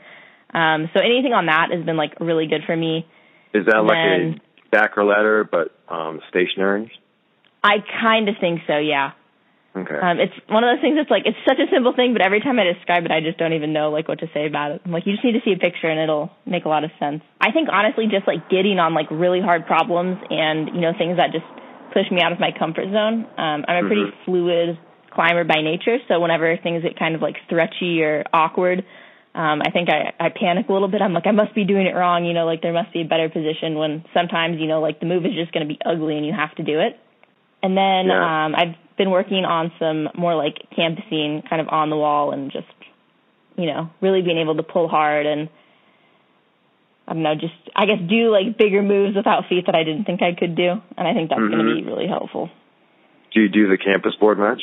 Um, 0.54 0.90
so 0.94 1.02
anything 1.04 1.34
on 1.34 1.48
that 1.48 1.68
has 1.72 1.86
been 1.86 1.98
like 1.98 2.20
really 2.22 2.48
good 2.48 2.62
for 2.66 2.76
me. 2.76 3.06
Is 3.54 3.66
that 3.66 3.78
and 3.78 3.88
like 3.88 3.98
then, 3.98 4.42
a 4.72 4.76
Bachar 4.76 5.06
ladder, 5.06 5.44
but 5.44 5.76
um, 5.94 6.22
stationary? 6.30 6.92
I 7.66 7.82
kind 8.02 8.30
of 8.30 8.36
think 8.40 8.62
so. 8.68 8.78
Yeah. 8.78 9.18
Okay. 9.76 9.98
Um, 9.98 10.22
it's 10.22 10.34
one 10.48 10.64
of 10.64 10.72
those 10.72 10.82
things 10.82 10.96
that's 10.96 11.10
like 11.10 11.26
it's 11.26 11.38
such 11.44 11.60
a 11.60 11.68
simple 11.74 11.92
thing, 11.92 12.14
but 12.14 12.22
every 12.22 12.40
time 12.40 12.60
I 12.60 12.64
describe 12.64 13.04
it, 13.04 13.12
I 13.12 13.20
just 13.20 13.38
don't 13.38 13.52
even 13.52 13.74
know 13.74 13.90
like 13.90 14.08
what 14.08 14.20
to 14.20 14.30
say 14.34 14.46
about 14.46 14.72
it. 14.72 14.82
I'm 14.86 14.92
like, 14.92 15.06
you 15.06 15.14
just 15.14 15.26
need 15.26 15.34
to 15.34 15.44
see 15.44 15.52
a 15.52 15.60
picture 15.60 15.90
and 15.90 16.00
it'll 16.00 16.32
make 16.46 16.64
a 16.64 16.70
lot 16.70 16.86
of 16.86 16.92
sense. 16.98 17.24
I 17.42 17.52
think 17.52 17.68
honestly, 17.74 18.06
just 18.08 18.28
like 18.28 18.48
getting 18.50 18.80
on 18.80 18.94
like 18.94 19.12
really 19.12 19.42
hard 19.42 19.66
problems 19.66 20.22
and 20.30 20.70
you 20.72 20.80
know 20.80 20.94
things 20.96 21.18
that 21.18 21.34
just 21.34 21.50
push 21.92 22.06
me 22.12 22.22
out 22.22 22.32
of 22.32 22.40
my 22.40 22.52
comfort 22.54 22.86
zone. 22.88 23.28
Um, 23.36 23.66
I'm 23.68 23.84
a 23.84 23.88
pretty 23.88 24.08
mm-hmm. 24.14 24.24
fluid 24.24 24.80
climber 25.12 25.44
by 25.44 25.60
nature, 25.60 25.98
so 26.08 26.22
whenever 26.22 26.56
things 26.62 26.84
get 26.84 27.00
kind 27.00 27.16
of 27.16 27.22
like 27.22 27.36
stretchy 27.48 28.00
or 28.04 28.24
awkward, 28.32 28.86
um, 29.36 29.60
I 29.60 29.72
think 29.72 29.90
I, 29.90 30.16
I 30.20 30.30
panic 30.30 30.70
a 30.70 30.74
little 30.74 30.88
bit. 30.88 31.02
I'm 31.02 31.12
like, 31.12 31.28
I 31.28 31.32
must 31.32 31.54
be 31.54 31.66
doing 31.66 31.88
it 31.88 31.96
wrong, 31.96 32.24
you 32.24 32.34
know, 32.34 32.46
like 32.46 32.62
there 32.62 32.72
must 32.72 32.94
be 32.94 33.02
a 33.02 33.06
better 33.06 33.28
position 33.28 33.76
when 33.76 34.06
sometimes, 34.14 34.60
you 34.60 34.68
know, 34.68 34.80
like 34.80 35.02
the 35.02 35.06
move 35.06 35.26
is 35.26 35.36
just 35.36 35.52
going 35.52 35.68
to 35.68 35.72
be 35.72 35.80
ugly 35.86 36.16
and 36.16 36.26
you 36.26 36.32
have 36.32 36.56
to 36.56 36.64
do 36.64 36.80
it. 36.80 37.00
And 37.64 37.76
then 37.78 38.08
yeah. 38.08 38.46
um, 38.46 38.56
I've 38.56 38.76
been 38.98 39.12
working 39.12 39.46
on 39.46 39.72
some 39.80 40.10
more 40.18 40.36
like 40.36 40.56
campusing 40.76 41.44
kind 41.50 41.62
of 41.62 41.68
on 41.70 41.90
the 41.90 41.96
wall 41.96 42.32
and 42.32 42.52
just, 42.52 42.68
you 43.58 43.66
know, 43.66 43.90
really 44.02 44.22
being 44.22 44.38
able 44.38 44.56
to 44.56 44.64
pull 44.64 44.88
hard 44.88 45.26
and 45.26 45.50
I 47.08 47.14
don't 47.14 47.24
know, 47.24 47.36
just 47.36 47.54
I 47.76 47.86
guess 47.86 48.00
do 48.08 48.32
like 48.32 48.58
bigger 48.58 48.82
moves 48.82 49.16
without 49.16 49.48
feet 49.48 49.66
that 49.68 49.76
I 49.76 49.84
didn't 49.84 50.06
think 50.06 50.22
I 50.22 50.34
could 50.34 50.56
do. 50.56 50.82
And 50.98 51.08
I 51.08 51.14
think 51.14 51.30
that's 51.30 51.42
mm-hmm. 51.42 51.54
going 51.54 51.66
to 51.66 51.82
be 51.82 51.88
really 51.88 52.08
helpful. 52.08 52.50
Do 53.34 53.42
you 53.42 53.50
do 53.50 53.68
the 53.68 53.78
campus 53.78 54.16
board 54.20 54.40
match? 54.40 54.62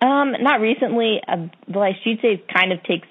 Um, 0.00 0.32
not 0.40 0.60
recently. 0.60 1.20
Uh, 1.26 1.48
the 1.66 1.78
Laishchitse 1.78 2.42
kind 2.52 2.72
of 2.72 2.82
takes 2.84 3.08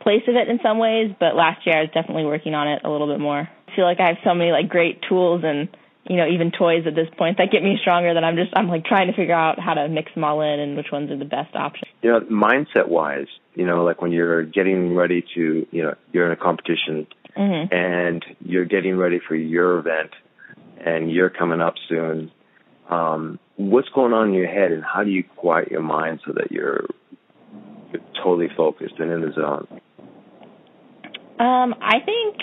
place 0.00 0.22
of 0.28 0.36
it 0.36 0.48
in 0.48 0.60
some 0.62 0.78
ways, 0.78 1.14
but 1.18 1.34
last 1.34 1.66
year 1.66 1.78
I 1.78 1.80
was 1.80 1.90
definitely 1.94 2.26
working 2.26 2.54
on 2.54 2.68
it 2.68 2.82
a 2.84 2.90
little 2.90 3.08
bit 3.08 3.18
more. 3.18 3.48
I 3.48 3.74
feel 3.74 3.86
like 3.86 4.00
I 4.00 4.08
have 4.08 4.18
so 4.22 4.34
many 4.34 4.52
like 4.52 4.68
great 4.68 5.00
tools 5.08 5.42
and 5.44 5.68
you 6.06 6.16
know, 6.16 6.26
even 6.28 6.50
toys 6.50 6.84
at 6.86 6.94
this 6.94 7.08
point 7.16 7.38
that 7.38 7.50
get 7.50 7.62
me 7.62 7.78
stronger 7.80 8.12
that 8.14 8.24
I'm 8.24 8.36
just 8.36 8.52
I'm 8.54 8.68
like 8.68 8.84
trying 8.84 9.06
to 9.06 9.16
figure 9.16 9.34
out 9.34 9.58
how 9.58 9.74
to 9.74 9.88
mix 9.88 10.12
them 10.14 10.24
all 10.24 10.40
in 10.42 10.60
and 10.60 10.76
which 10.76 10.88
ones 10.92 11.10
are 11.10 11.16
the 11.16 11.24
best 11.24 11.54
options. 11.54 11.90
You 12.02 12.12
know, 12.12 12.20
mindset 12.20 12.88
wise, 12.88 13.26
you 13.54 13.66
know, 13.66 13.84
like 13.84 14.02
when 14.02 14.12
you're 14.12 14.44
getting 14.44 14.94
ready 14.94 15.24
to, 15.34 15.66
you 15.70 15.82
know, 15.82 15.94
you're 16.12 16.26
in 16.26 16.32
a 16.32 16.36
competition 16.36 17.06
mm-hmm. 17.36 17.74
and 17.74 18.24
you're 18.40 18.66
getting 18.66 18.96
ready 18.96 19.20
for 19.26 19.34
your 19.34 19.78
event 19.78 20.10
and 20.84 21.10
you're 21.10 21.30
coming 21.30 21.60
up 21.60 21.74
soon. 21.88 22.30
Um, 22.90 23.38
what's 23.56 23.88
going 23.88 24.12
on 24.12 24.28
in 24.28 24.34
your 24.34 24.48
head 24.48 24.72
and 24.72 24.84
how 24.84 25.04
do 25.04 25.10
you 25.10 25.24
quiet 25.36 25.70
your 25.70 25.82
mind 25.82 26.20
so 26.26 26.32
that 26.34 26.52
you're, 26.52 26.84
you're 27.92 28.02
totally 28.22 28.48
focused 28.54 28.94
and 28.98 29.10
in 29.10 29.22
the 29.22 29.32
zone? 29.32 29.80
Um, 31.38 31.74
I 31.80 32.00
think 32.04 32.42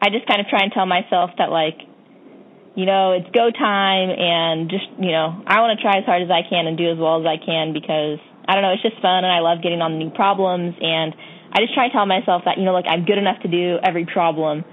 I 0.00 0.08
just 0.08 0.26
kind 0.26 0.40
of 0.40 0.46
try 0.48 0.62
and 0.62 0.72
tell 0.72 0.86
myself 0.86 1.30
that 1.38 1.50
like 1.50 1.78
you 2.74 2.86
know, 2.86 3.12
it's 3.12 3.28
go 3.36 3.50
time 3.52 4.08
and 4.08 4.70
just, 4.70 4.88
you 4.96 5.12
know, 5.12 5.44
I 5.46 5.60
want 5.60 5.76
to 5.76 5.82
try 5.82 6.00
as 6.00 6.04
hard 6.04 6.22
as 6.22 6.30
I 6.32 6.40
can 6.48 6.66
and 6.66 6.76
do 6.76 6.88
as 6.88 6.96
well 6.96 7.20
as 7.20 7.26
I 7.28 7.36
can 7.36 7.72
because 7.76 8.16
I 8.48 8.54
don't 8.56 8.64
know, 8.64 8.72
it's 8.72 8.82
just 8.82 8.96
fun 9.04 9.24
and 9.24 9.32
I 9.32 9.44
love 9.44 9.62
getting 9.62 9.84
on 9.84 9.98
new 9.98 10.10
problems 10.10 10.74
and 10.80 11.12
I 11.52 11.60
just 11.60 11.76
try 11.76 11.84
and 11.84 11.92
tell 11.92 12.08
myself 12.08 12.48
that, 12.48 12.56
you 12.56 12.64
know, 12.64 12.72
like 12.72 12.88
I'm 12.88 13.04
good 13.04 13.20
enough 13.20 13.44
to 13.44 13.48
do 13.48 13.76
every 13.84 14.08
problem. 14.08 14.64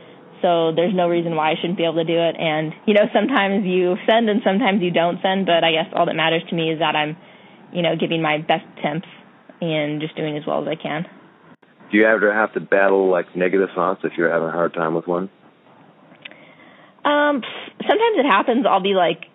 So 0.41 0.72
there's 0.72 0.96
no 0.96 1.12
reason 1.12 1.36
why 1.36 1.51
I 1.51 1.56
shouldn't 1.60 1.75
be 1.75 1.84
able 1.84 2.00
to 2.00 2.08
do 2.08 2.15
it. 2.15 2.39
And, 2.39 2.72
you 2.88 2.96
know, 2.96 3.12
sometimes 3.12 3.68
you 3.68 4.00
send 4.08 4.32
and 4.32 4.39
sometimes 4.48 4.79
you 4.79 4.91
don't 4.91 5.20
send, 5.20 5.46
but 5.46 5.68
I 5.68 5.75
guess 5.75 5.91
all 5.91 6.08
that 6.08 6.15
matters 6.15 6.44
to 6.48 6.56
me 6.56 6.72
is 6.72 6.79
that 6.79 6.96
I'm, 6.96 7.18
you 7.75 7.84
know, 7.84 8.00
giving 8.00 8.22
my 8.24 8.39
best 8.39 8.63
attempts 8.79 9.12
and 9.60 10.00
just 10.00 10.15
doing 10.15 10.38
as 10.38 10.48
well 10.48 10.63
as 10.63 10.72
I 10.72 10.79
can. 10.79 11.03
Do 11.91 11.98
you 11.98 12.08
ever 12.08 12.32
have 12.34 12.53
to 12.53 12.62
battle 12.62 13.12
like 13.12 13.36
negative 13.36 13.70
thoughts 13.75 14.01
if 14.06 14.13
you're 14.15 14.32
having 14.32 14.48
a 14.48 14.51
hard 14.51 14.74
time 14.74 14.96
with 14.96 15.08
one? 15.08 15.29
Um, 17.06 17.41
sometimes 17.82 18.15
it 18.18 18.25
happens. 18.25 18.65
I'll 18.70 18.84
be 18.84 18.94
like, 18.94 19.25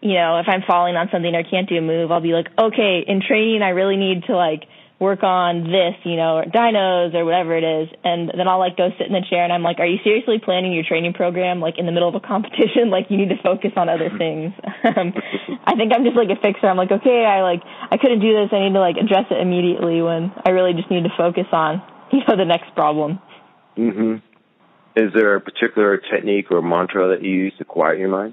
you 0.00 0.14
know, 0.14 0.38
if 0.38 0.46
I'm 0.48 0.62
falling 0.66 0.96
on 0.96 1.08
something 1.10 1.34
or 1.34 1.42
can't 1.42 1.68
do 1.68 1.76
a 1.76 1.82
move, 1.82 2.12
I'll 2.12 2.20
be 2.20 2.32
like, 2.32 2.48
okay, 2.58 3.04
in 3.06 3.22
training, 3.26 3.62
I 3.62 3.70
really 3.70 3.96
need 3.96 4.24
to 4.28 4.36
like 4.36 4.64
work 4.98 5.22
on 5.22 5.64
this, 5.64 5.92
you 6.04 6.16
know, 6.16 6.40
or 6.40 6.44
dynos 6.44 7.12
or 7.12 7.24
whatever 7.24 7.56
it 7.56 7.64
is. 7.64 7.88
And 8.02 8.30
then 8.32 8.48
I'll 8.48 8.58
like 8.58 8.76
go 8.76 8.88
sit 8.96 9.06
in 9.06 9.12
the 9.12 9.24
chair 9.28 9.44
and 9.44 9.52
I'm 9.52 9.62
like, 9.62 9.78
are 9.78 9.86
you 9.86 9.98
seriously 10.02 10.40
planning 10.42 10.72
your 10.72 10.84
training 10.88 11.12
program 11.12 11.60
like 11.60 11.76
in 11.76 11.84
the 11.84 11.92
middle 11.92 12.08
of 12.08 12.14
a 12.14 12.20
competition? 12.20 12.88
Like 12.96 13.10
you 13.10 13.18
need 13.18 13.28
to 13.28 13.42
focus 13.42 13.72
on 13.76 13.90
other 13.90 14.08
things. 14.16 14.54
um, 14.84 15.12
I 15.66 15.76
think 15.76 15.92
I'm 15.92 16.04
just 16.04 16.16
like 16.16 16.30
a 16.30 16.40
fixer. 16.40 16.66
I'm 16.66 16.78
like, 16.78 16.92
okay, 16.92 17.26
I 17.28 17.42
like, 17.42 17.60
I 17.90 17.98
couldn't 17.98 18.20
do 18.20 18.32
this. 18.32 18.48
I 18.52 18.64
need 18.64 18.72
to 18.72 18.80
like 18.80 18.96
address 18.96 19.26
it 19.30 19.36
immediately 19.36 20.00
when 20.00 20.32
I 20.44 20.50
really 20.50 20.72
just 20.72 20.90
need 20.90 21.04
to 21.04 21.12
focus 21.16 21.44
on, 21.52 21.82
you 22.12 22.20
know, 22.26 22.36
the 22.36 22.46
next 22.46 22.72
problem. 22.74 23.18
Mhm. 23.76 24.22
Is 24.96 25.12
there 25.12 25.36
a 25.36 25.40
particular 25.42 25.98
technique 25.98 26.50
or 26.50 26.62
mantra 26.62 27.08
that 27.08 27.22
you 27.22 27.30
use 27.30 27.52
to 27.58 27.64
quiet 27.64 27.98
your 27.98 28.08
mind? 28.08 28.32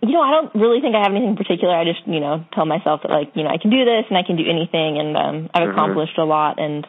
You 0.00 0.12
know, 0.12 0.22
I 0.22 0.30
don't 0.30 0.54
really 0.54 0.80
think 0.80 0.94
I 0.94 1.02
have 1.02 1.10
anything 1.10 1.34
particular. 1.34 1.74
I 1.74 1.84
just, 1.84 2.06
you 2.06 2.20
know, 2.20 2.44
tell 2.54 2.64
myself 2.64 3.02
that 3.02 3.10
like, 3.10 3.32
you 3.34 3.42
know, 3.42 3.50
I 3.50 3.58
can 3.58 3.70
do 3.70 3.84
this 3.84 4.04
and 4.08 4.16
I 4.16 4.22
can 4.22 4.36
do 4.36 4.44
anything 4.48 4.98
and 4.98 5.16
um 5.16 5.50
I've 5.52 5.62
mm-hmm. 5.62 5.72
accomplished 5.72 6.16
a 6.16 6.24
lot 6.24 6.60
and 6.60 6.86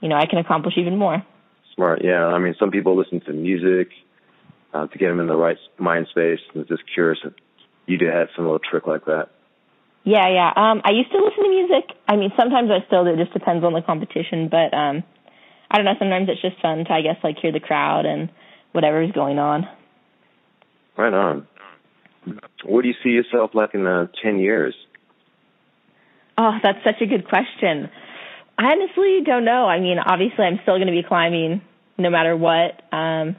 you 0.00 0.08
know, 0.08 0.16
I 0.16 0.26
can 0.26 0.38
accomplish 0.38 0.74
even 0.76 0.96
more. 0.98 1.24
Smart. 1.76 2.00
Yeah. 2.02 2.26
I 2.26 2.38
mean, 2.40 2.56
some 2.58 2.72
people 2.72 2.96
listen 2.96 3.20
to 3.26 3.32
music 3.32 3.90
uh, 4.74 4.88
to 4.88 4.98
get 4.98 5.08
them 5.08 5.20
in 5.20 5.28
the 5.28 5.36
right 5.36 5.58
mind 5.78 6.08
space. 6.10 6.40
I'm 6.54 6.66
just 6.66 6.82
curious 6.92 7.20
if 7.24 7.34
you 7.86 7.96
do 7.96 8.06
have 8.06 8.28
some 8.34 8.46
little 8.46 8.58
trick 8.58 8.88
like 8.88 9.04
that. 9.04 9.28
Yeah, 10.02 10.28
yeah. 10.28 10.50
Um 10.56 10.82
I 10.84 10.90
used 10.90 11.12
to 11.12 11.18
listen 11.18 11.44
to 11.44 11.48
music. 11.48 11.94
I 12.08 12.16
mean, 12.16 12.32
sometimes 12.36 12.70
I 12.72 12.84
still 12.88 13.04
do. 13.04 13.10
It 13.10 13.22
just 13.22 13.32
depends 13.32 13.64
on 13.64 13.72
the 13.72 13.82
competition, 13.82 14.48
but 14.50 14.74
um 14.74 15.04
I 15.70 15.76
don't 15.76 15.84
know, 15.84 15.94
sometimes 15.98 16.28
it's 16.28 16.42
just 16.42 16.60
fun 16.60 16.84
to 16.84 16.92
I 16.92 17.02
guess 17.02 17.16
like 17.22 17.38
hear 17.38 17.52
the 17.52 17.60
crowd 17.60 18.06
and 18.06 18.30
whatever's 18.72 19.12
going 19.12 19.38
on. 19.38 19.68
Right 20.96 21.12
on. 21.12 21.46
Where 22.64 22.82
do 22.82 22.88
you 22.88 22.94
see 23.02 23.10
yourself 23.10 23.52
like 23.54 23.74
in 23.74 23.86
uh, 23.86 24.08
ten 24.22 24.38
years? 24.38 24.74
Oh, 26.36 26.52
that's 26.62 26.82
such 26.84 27.00
a 27.00 27.06
good 27.06 27.28
question. 27.28 27.90
I 28.58 28.72
honestly 28.72 29.20
don't 29.24 29.44
know. 29.44 29.66
I 29.66 29.80
mean, 29.80 29.98
obviously, 29.98 30.44
I'm 30.44 30.58
still 30.62 30.76
going 30.76 30.86
to 30.86 30.92
be 30.92 31.02
climbing 31.06 31.62
no 31.96 32.10
matter 32.10 32.36
what. 32.36 32.82
Um, 32.92 33.36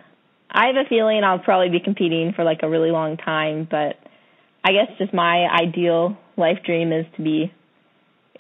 I 0.50 0.68
have 0.68 0.76
a 0.76 0.90
feeling 0.90 1.24
I'll 1.24 1.40
probably 1.40 1.70
be 1.70 1.80
competing 1.80 2.34
for 2.36 2.44
like 2.44 2.60
a 2.64 2.70
really 2.70 2.92
long 2.92 3.18
time, 3.18 3.68
but 3.70 3.98
I 4.64 4.72
guess 4.72 4.88
just 4.98 5.14
my 5.14 5.48
ideal 5.48 6.18
life 6.38 6.60
dream 6.66 6.92
is 6.92 7.06
to 7.16 7.24
be 7.24 7.54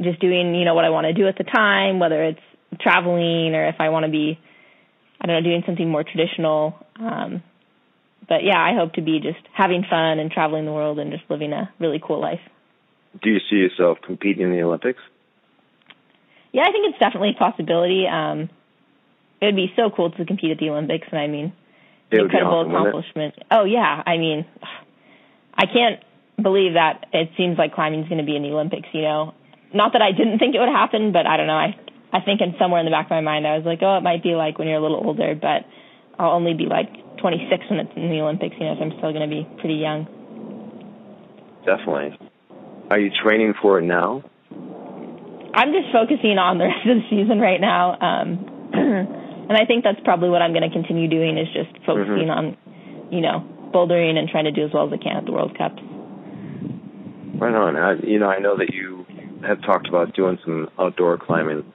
just 0.01 0.19
doing, 0.19 0.55
you 0.55 0.65
know, 0.65 0.73
what 0.73 0.85
I 0.85 0.89
want 0.89 1.05
to 1.05 1.13
do 1.13 1.27
at 1.27 1.37
the 1.37 1.43
time, 1.43 1.99
whether 1.99 2.23
it's 2.23 2.39
traveling 2.79 3.53
or 3.55 3.67
if 3.67 3.75
I 3.79 3.89
want 3.89 4.05
to 4.05 4.11
be, 4.11 4.39
I 5.19 5.27
don't 5.27 5.43
know, 5.43 5.49
doing 5.49 5.63
something 5.65 5.89
more 5.89 6.03
traditional. 6.03 6.75
Um, 6.99 7.43
but 8.27 8.43
yeah, 8.43 8.59
I 8.59 8.75
hope 8.75 8.93
to 8.93 9.01
be 9.01 9.19
just 9.19 9.45
having 9.53 9.83
fun 9.89 10.19
and 10.19 10.31
traveling 10.31 10.65
the 10.65 10.71
world 10.71 10.99
and 10.99 11.11
just 11.11 11.23
living 11.29 11.53
a 11.53 11.71
really 11.79 12.01
cool 12.01 12.21
life. 12.21 12.39
Do 13.21 13.29
you 13.29 13.39
see 13.49 13.57
yourself 13.57 13.97
competing 14.05 14.43
in 14.43 14.51
the 14.51 14.61
Olympics? 14.61 15.01
Yeah, 16.53 16.63
I 16.63 16.71
think 16.71 16.89
it's 16.89 16.99
definitely 16.99 17.31
a 17.35 17.39
possibility. 17.39 18.05
Um, 18.07 18.49
it 19.41 19.45
would 19.45 19.55
be 19.55 19.73
so 19.75 19.89
cool 19.89 20.11
to 20.11 20.25
compete 20.25 20.51
at 20.51 20.59
the 20.59 20.69
Olympics, 20.69 21.07
and 21.11 21.19
I 21.19 21.27
mean, 21.27 21.53
incredible 22.11 22.59
awesome, 22.59 22.75
accomplishment. 22.75 23.35
Oh 23.49 23.63
yeah, 23.63 24.03
I 24.05 24.17
mean, 24.17 24.45
I 25.53 25.65
can't 25.65 26.03
believe 26.41 26.73
that 26.73 27.05
it 27.13 27.31
seems 27.37 27.57
like 27.57 27.73
climbing 27.73 28.01
is 28.03 28.09
going 28.09 28.19
to 28.19 28.25
be 28.25 28.35
in 28.35 28.43
the 28.43 28.49
Olympics. 28.49 28.87
You 28.93 29.01
know, 29.01 29.33
not 29.73 29.93
that 29.93 30.01
I 30.01 30.11
didn't 30.11 30.39
think 30.39 30.55
it 30.55 30.59
would 30.59 30.69
happen, 30.69 31.11
but 31.11 31.25
I 31.25 31.37
don't 31.37 31.47
know. 31.47 31.53
I 31.57 31.75
I 32.13 32.19
think 32.21 32.41
in 32.41 32.55
somewhere 32.59 32.79
in 32.79 32.85
the 32.85 32.91
back 32.91 33.05
of 33.05 33.11
my 33.11 33.21
mind, 33.21 33.47
I 33.47 33.55
was 33.57 33.65
like, 33.65 33.79
oh, 33.81 33.97
it 33.97 34.03
might 34.03 34.23
be 34.23 34.35
like 34.35 34.59
when 34.59 34.67
you're 34.67 34.77
a 34.77 34.81
little 34.81 35.01
older, 35.03 35.33
but 35.35 35.63
I'll 36.19 36.31
only 36.35 36.53
be 36.53 36.65
like 36.65 36.91
26 37.17 37.49
when 37.69 37.79
it's 37.79 37.91
in 37.95 38.09
the 38.09 38.19
Olympics. 38.19 38.55
You 38.59 38.67
know, 38.67 38.75
so 38.75 38.83
I'm 38.83 38.91
still 38.99 39.13
going 39.13 39.27
to 39.27 39.31
be 39.31 39.47
pretty 39.59 39.79
young. 39.79 40.07
Definitely. 41.65 42.17
Are 42.89 42.99
you 42.99 43.11
training 43.23 43.53
for 43.61 43.79
it 43.79 43.83
now? 43.83 44.23
I'm 45.53 45.71
just 45.71 45.91
focusing 45.91 46.35
on 46.37 46.57
the 46.57 46.65
rest 46.71 46.83
of 46.87 46.99
the 46.99 47.07
season 47.09 47.39
right 47.39 47.59
now, 47.59 47.95
um, 47.99 48.71
and 48.73 49.55
I 49.55 49.65
think 49.65 49.83
that's 49.83 49.99
probably 50.03 50.29
what 50.29 50.41
I'm 50.41 50.51
going 50.51 50.67
to 50.67 50.71
continue 50.71 51.07
doing 51.07 51.37
is 51.37 51.47
just 51.53 51.71
focusing 51.85 52.27
mm-hmm. 52.27 52.55
on, 52.55 53.11
you 53.11 53.21
know, 53.21 53.43
bouldering 53.73 54.15
and 54.17 54.27
trying 54.27 54.45
to 54.45 54.51
do 54.51 54.65
as 54.65 54.71
well 54.73 54.87
as 54.87 54.93
I 54.93 54.97
can 55.01 55.15
at 55.17 55.25
the 55.25 55.31
World 55.31 55.57
Cups. 55.57 55.79
Right 57.39 57.55
on. 57.55 57.75
I, 57.75 57.95
you 58.03 58.19
know, 58.19 58.27
I 58.27 58.39
know 58.39 58.57
that 58.57 58.73
you 58.73 59.05
have 59.47 59.61
talked 59.61 59.87
about 59.87 60.13
doing 60.13 60.37
some 60.43 60.69
outdoor 60.77 61.17
climbing 61.17 61.65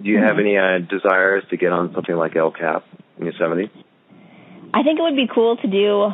do 0.00 0.08
you 0.08 0.18
have 0.18 0.38
any 0.38 0.56
uh, 0.56 0.78
desires 0.78 1.44
to 1.50 1.56
get 1.56 1.72
on 1.72 1.92
something 1.94 2.14
like 2.14 2.36
El 2.36 2.50
Cap 2.50 2.84
in 3.18 3.26
Yosemite? 3.26 3.70
I 4.74 4.82
think 4.82 4.98
it 4.98 5.02
would 5.02 5.16
be 5.16 5.28
cool 5.32 5.56
to 5.56 5.68
do 5.68 6.10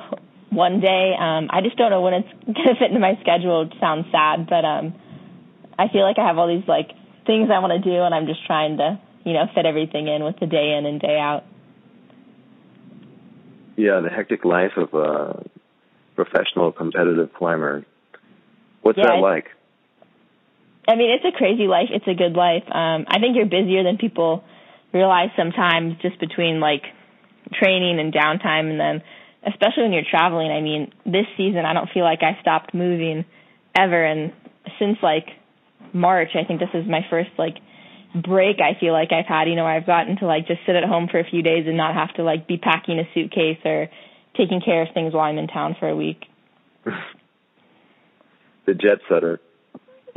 one 0.51 0.81
day. 0.81 1.13
Um, 1.19 1.49
I 1.51 1.61
just 1.63 1.77
don't 1.77 1.91
know 1.91 2.01
when 2.01 2.15
it's 2.15 2.29
going 2.45 2.69
to 2.69 2.75
fit 2.79 2.89
into 2.89 3.01
my 3.01 3.19
schedule. 3.21 3.63
It 3.63 3.75
sounds 3.81 4.07
sad, 4.11 4.49
but 4.49 4.65
um, 4.65 4.95
I 5.79 5.89
feel 5.89 6.03
like 6.03 6.19
I 6.19 6.27
have 6.27 6.39
all 6.39 6.49
these 6.49 6.67
like 6.67 6.91
things 7.27 7.51
I 7.53 7.61
want 7.61 7.83
to 7.83 7.91
do, 7.91 8.03
and 8.03 8.15
I'm 8.15 8.27
just 8.27 8.45
trying 8.47 8.79
to, 8.79 9.01
you 9.25 9.33
know, 9.33 9.45
fit 9.55 9.67
everything 9.67 10.09
in 10.09 10.25
with 10.25 10.39
the 10.41 10.47
day 10.47 10.77
in 10.79 10.87
and 10.87 11.01
day 11.01 11.19
out. 11.19 11.45
Yeah, 13.77 14.01
the 14.01 14.11
hectic 14.11 14.45
life 14.45 14.73
of 14.77 14.93
a 14.95 15.45
professional 16.17 16.73
competitive 16.73 17.33
climber. 17.33 17.87
What's 18.83 18.99
yeah, 18.99 19.05
that 19.07 19.21
like? 19.21 19.47
I 20.89 20.97
mean, 20.97 21.11
it's 21.11 21.25
a 21.25 21.37
crazy 21.37 21.69
life. 21.69 21.89
It's 21.91 22.09
a 22.09 22.15
good 22.15 22.33
life. 22.33 22.65
Um, 22.65 23.05
I 23.07 23.21
think 23.21 23.37
you're 23.37 23.45
busier 23.47 23.85
than 23.85 23.99
people 23.99 24.43
realize 24.93 25.29
sometimes 25.37 26.01
just 26.01 26.19
between 26.19 26.61
like 26.61 26.83
training 27.53 28.01
and 28.01 28.13
downtime 28.13 28.71
and 28.71 28.81
then 28.81 29.03
especially 29.47 29.85
when 29.85 29.93
you're 29.93 30.09
traveling. 30.09 30.51
I 30.51 30.63
mean, 30.63 30.93
this 31.05 31.27
season 31.37 31.67
I 31.67 31.75
don't 31.75 31.91
feel 31.93 32.05
like 32.05 32.23
I 32.23 32.41
stopped 32.41 32.73
moving 32.73 33.27
ever 33.77 34.03
and 34.03 34.33
since 34.79 34.97
like 35.03 35.27
March, 35.93 36.31
I 36.35 36.45
think 36.45 36.61
this 36.61 36.73
is 36.73 36.89
my 36.89 37.07
first 37.11 37.31
like 37.37 37.57
break 38.15 38.57
I 38.61 38.79
feel 38.81 38.95
like 38.95 39.13
I've 39.13 39.27
had, 39.27 39.49
you 39.49 39.57
know, 39.57 39.67
I've 39.67 39.87
gotten 39.87 40.17
to 40.19 40.27
like 40.27 40.47
just 40.47 40.61
sit 40.65 40.75
at 40.75 40.85
home 40.85 41.09
for 41.11 41.21
a 41.21 41.25
few 41.25 41.43
days 41.43 41.67
and 41.67 41.77
not 41.77 41.95
have 41.95 42.15
to 42.15 42.23
like 42.23 42.49
be 42.49 42.57
packing 42.57 42.99
a 42.99 43.05
suitcase 43.13 43.59
or 43.65 43.89
taking 44.39 44.63
care 44.65 44.83
of 44.83 44.89
things 44.95 45.13
while 45.13 45.25
I'm 45.25 45.37
in 45.37 45.49
town 45.49 45.77
for 45.79 45.89
a 45.89 45.97
week. 45.97 46.25
the 46.85 48.73
jet 48.73 49.01
setter. 49.09 49.41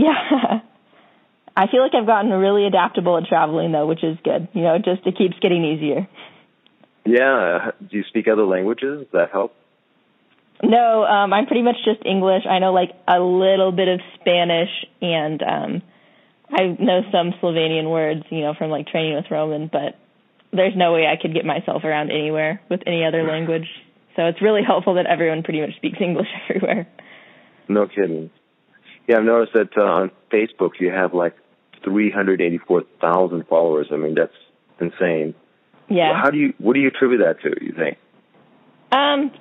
Yeah. 0.01 0.61
I 1.55 1.67
feel 1.67 1.81
like 1.81 1.93
I've 1.93 2.07
gotten 2.07 2.31
really 2.31 2.65
adaptable 2.65 3.17
at 3.17 3.25
traveling 3.25 3.71
though, 3.71 3.85
which 3.85 4.03
is 4.03 4.17
good. 4.23 4.47
You 4.53 4.63
know, 4.63 4.77
just 4.77 5.05
it 5.05 5.17
keeps 5.17 5.37
getting 5.41 5.63
easier. 5.63 6.07
Yeah. 7.05 7.71
Do 7.79 7.97
you 7.97 8.03
speak 8.07 8.27
other 8.27 8.45
languages? 8.45 8.99
Does 8.99 9.11
that 9.13 9.31
help? 9.31 9.53
No, 10.63 11.03
um, 11.03 11.33
I'm 11.33 11.47
pretty 11.47 11.63
much 11.63 11.77
just 11.83 12.05
English. 12.05 12.43
I 12.49 12.59
know 12.59 12.71
like 12.71 12.91
a 13.07 13.19
little 13.19 13.71
bit 13.71 13.87
of 13.87 13.99
Spanish 14.19 14.69
and 15.01 15.41
um 15.43 15.81
I 16.53 16.75
know 16.79 17.01
some 17.11 17.33
Slovenian 17.41 17.89
words, 17.89 18.23
you 18.29 18.41
know, 18.41 18.53
from 18.57 18.69
like 18.71 18.87
training 18.87 19.15
with 19.15 19.25
Roman, 19.31 19.69
but 19.71 19.97
there's 20.51 20.73
no 20.75 20.93
way 20.93 21.05
I 21.07 21.21
could 21.21 21.33
get 21.33 21.45
myself 21.45 21.83
around 21.83 22.11
anywhere 22.11 22.61
with 22.69 22.81
any 22.85 23.05
other 23.05 23.23
language. 23.27 23.67
So 24.15 24.23
it's 24.23 24.41
really 24.41 24.61
helpful 24.65 24.95
that 24.95 25.05
everyone 25.05 25.43
pretty 25.43 25.61
much 25.61 25.75
speaks 25.77 25.97
English 26.01 26.27
everywhere. 26.49 26.87
No 27.67 27.87
kidding. 27.87 28.29
Yeah, 29.07 29.17
I've 29.17 29.23
noticed 29.23 29.53
that 29.53 29.77
uh, 29.77 29.81
on 29.81 30.11
Facebook 30.31 30.79
you 30.79 30.89
have 30.89 31.13
like 31.13 31.35
384,000 31.83 33.47
followers. 33.47 33.87
I 33.91 33.97
mean, 33.97 34.15
that's 34.15 34.31
insane. 34.79 35.35
Yeah. 35.89 36.21
How 36.21 36.29
do 36.29 36.37
you, 36.37 36.53
what 36.57 36.73
do 36.73 36.79
you 36.79 36.87
attribute 36.87 37.21
that 37.21 37.41
to, 37.41 37.63
you 37.63 37.73
think? 37.73 37.97
Um, 38.91 39.31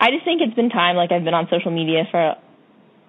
I 0.00 0.10
just 0.10 0.24
think 0.24 0.42
it's 0.42 0.54
been 0.54 0.70
time. 0.70 0.96
Like 0.96 1.12
I've 1.12 1.24
been 1.24 1.34
on 1.34 1.48
social 1.50 1.70
media 1.70 2.04
for 2.10 2.34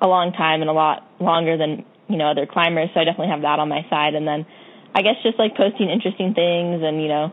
a 0.01 0.07
long 0.07 0.31
time 0.31 0.61
and 0.61 0.69
a 0.69 0.73
lot 0.73 1.03
longer 1.19 1.57
than 1.57 1.85
you 2.07 2.17
know 2.17 2.31
other 2.31 2.45
climbers, 2.45 2.89
so 2.93 3.01
I 3.01 3.03
definitely 3.03 3.33
have 3.33 3.41
that 3.41 3.59
on 3.59 3.67
my 3.67 3.85
side. 3.89 4.13
And 4.13 4.27
then 4.27 4.45
I 4.95 5.01
guess 5.01 5.15
just 5.23 5.37
like 5.39 5.57
posting 5.57 5.89
interesting 5.89 6.33
things 6.33 6.81
and 6.83 7.01
you 7.01 7.09
know 7.09 7.31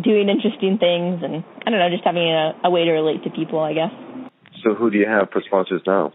doing 0.00 0.28
interesting 0.28 0.78
things 0.78 1.22
and 1.22 1.44
I 1.66 1.70
don't 1.70 1.78
know, 1.78 1.90
just 1.90 2.04
having 2.04 2.28
a, 2.28 2.52
a 2.64 2.70
way 2.70 2.84
to 2.84 2.92
relate 2.92 3.24
to 3.24 3.30
people, 3.30 3.60
I 3.60 3.72
guess. 3.72 3.92
So 4.62 4.74
who 4.74 4.90
do 4.90 4.98
you 4.98 5.06
have 5.06 5.30
for 5.30 5.42
sponsors 5.44 5.82
now? 5.86 6.12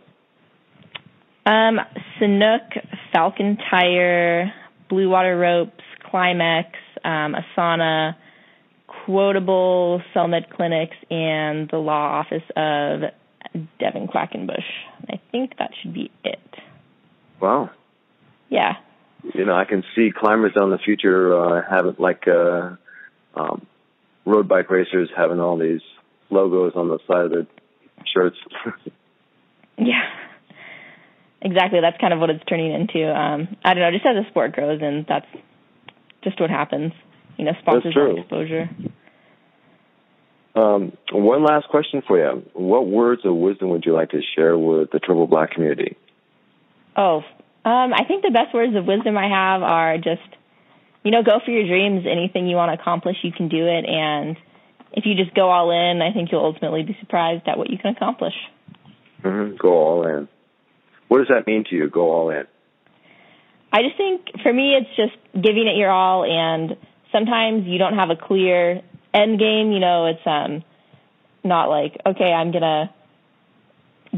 Um, 1.47 1.79
Sanuk, 2.19 2.77
Falcon 3.13 3.57
Tire, 3.71 4.51
Blue 4.89 5.09
Water 5.09 5.37
Ropes, 5.37 5.83
Climax, 6.11 6.71
um, 7.05 7.35
Asana, 7.35 8.15
Quotable, 9.05 10.01
Cellmed 10.13 10.49
Clinics, 10.49 10.97
and 11.09 11.69
the 11.69 11.77
law 11.77 12.19
office 12.19 12.43
of 12.57 13.11
Devin 13.79 14.07
Quackenbush. 14.07 14.65
I 15.09 15.21
think 15.31 15.53
that 15.57 15.71
should 15.81 15.93
be 15.93 16.11
it. 16.25 16.39
Wow. 17.41 17.69
Yeah. 18.49 18.73
You 19.33 19.45
know, 19.45 19.55
I 19.55 19.63
can 19.63 19.85
see 19.95 20.09
climbers 20.13 20.53
down 20.53 20.69
the 20.69 20.77
future 20.77 21.33
uh, 21.33 21.61
having 21.69 21.95
like 21.97 22.27
uh, 22.27 22.75
um, 23.35 23.65
road 24.25 24.49
bike 24.49 24.69
racers 24.69 25.09
having 25.15 25.39
all 25.39 25.57
these 25.57 25.81
logos 26.29 26.73
on 26.75 26.89
the 26.89 26.99
side 27.07 27.25
of 27.25 27.31
their 27.31 27.47
shirts. 28.13 28.37
yeah. 29.77 30.26
Exactly. 31.41 31.79
That's 31.81 31.97
kind 31.99 32.13
of 32.13 32.19
what 32.19 32.29
it's 32.29 32.43
turning 32.45 32.73
into. 32.73 33.07
Um, 33.07 33.55
I 33.63 33.73
don't 33.73 33.83
know, 33.83 33.91
just 33.91 34.05
as 34.05 34.15
the 34.15 34.29
sport 34.29 34.53
grows 34.53 34.79
and 34.81 35.05
that's 35.07 35.27
just 36.23 36.39
what 36.39 36.49
happens. 36.49 36.93
You 37.37 37.45
know, 37.45 37.51
sponsors 37.61 37.95
and 37.95 38.17
exposure. 38.17 38.69
Um, 40.55 40.97
one 41.11 41.43
last 41.43 41.67
question 41.69 42.01
for 42.07 42.17
you. 42.17 42.43
What 42.53 42.87
words 42.87 43.21
of 43.25 43.35
wisdom 43.35 43.69
would 43.69 43.85
you 43.85 43.93
like 43.93 44.09
to 44.09 44.21
share 44.35 44.57
with 44.57 44.89
the 44.91 44.97
Triple 44.97 45.27
Black 45.27 45.51
community? 45.51 45.95
Oh, 46.95 47.17
um, 47.63 47.93
I 47.93 48.05
think 48.07 48.23
the 48.23 48.31
best 48.31 48.55
words 48.55 48.75
of 48.75 48.85
wisdom 48.85 49.17
I 49.17 49.29
have 49.29 49.61
are 49.61 49.97
just, 49.97 50.27
you 51.03 51.11
know, 51.11 51.21
go 51.21 51.39
for 51.45 51.51
your 51.51 51.67
dreams. 51.67 52.07
Anything 52.09 52.47
you 52.47 52.55
want 52.55 52.75
to 52.75 52.81
accomplish, 52.81 53.17
you 53.21 53.31
can 53.31 53.49
do 53.49 53.67
it. 53.67 53.85
And 53.85 54.35
if 54.93 55.05
you 55.05 55.13
just 55.13 55.35
go 55.35 55.51
all 55.51 55.69
in, 55.69 56.01
I 56.01 56.11
think 56.11 56.31
you'll 56.31 56.43
ultimately 56.43 56.81
be 56.81 56.97
surprised 57.01 57.47
at 57.47 57.59
what 57.59 57.69
you 57.69 57.77
can 57.77 57.93
accomplish. 57.95 58.33
Mm-hmm. 59.23 59.57
Go 59.57 59.69
all 59.69 60.07
in. 60.07 60.27
What 61.07 61.19
does 61.19 61.27
that 61.29 61.47
mean 61.47 61.63
to 61.69 61.75
you, 61.75 61.89
go 61.89 62.11
all 62.11 62.29
in? 62.29 62.45
I 63.71 63.81
just 63.83 63.97
think 63.97 64.41
for 64.43 64.51
me, 64.51 64.75
it's 64.75 64.95
just 64.95 65.15
giving 65.33 65.67
it 65.67 65.77
your 65.77 65.91
all. 65.91 66.23
And 66.23 66.77
sometimes 67.11 67.65
you 67.65 67.77
don't 67.77 67.95
have 67.95 68.09
a 68.09 68.15
clear 68.15 68.81
end 69.13 69.39
game, 69.39 69.71
you 69.71 69.79
know, 69.79 70.07
it's 70.07 70.25
um 70.25 70.63
not 71.43 71.69
like, 71.69 71.97
okay, 72.05 72.31
I'm 72.31 72.51
gonna 72.51 72.93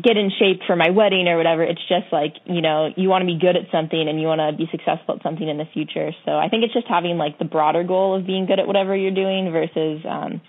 get 0.01 0.17
in 0.17 0.31
shape 0.39 0.61
for 0.67 0.75
my 0.75 0.89
wedding 0.91 1.27
or 1.27 1.37
whatever. 1.37 1.63
It's 1.63 1.81
just 1.87 2.11
like, 2.11 2.35
you 2.45 2.61
know, 2.61 2.89
you 2.95 3.09
want 3.09 3.23
to 3.23 3.25
be 3.25 3.39
good 3.39 3.55
at 3.55 3.71
something 3.71 4.07
and 4.07 4.19
you 4.19 4.27
want 4.27 4.39
to 4.39 4.55
be 4.55 4.69
successful 4.71 5.15
at 5.15 5.23
something 5.23 5.47
in 5.47 5.57
the 5.57 5.65
future. 5.65 6.11
So 6.25 6.31
I 6.37 6.47
think 6.49 6.63
it's 6.63 6.73
just 6.73 6.87
having 6.87 7.17
like 7.17 7.39
the 7.39 7.45
broader 7.45 7.83
goal 7.83 8.15
of 8.17 8.25
being 8.25 8.45
good 8.45 8.59
at 8.59 8.67
whatever 8.67 8.95
you're 8.95 9.13
doing 9.13 9.51
versus, 9.51 10.05
um, 10.05 10.41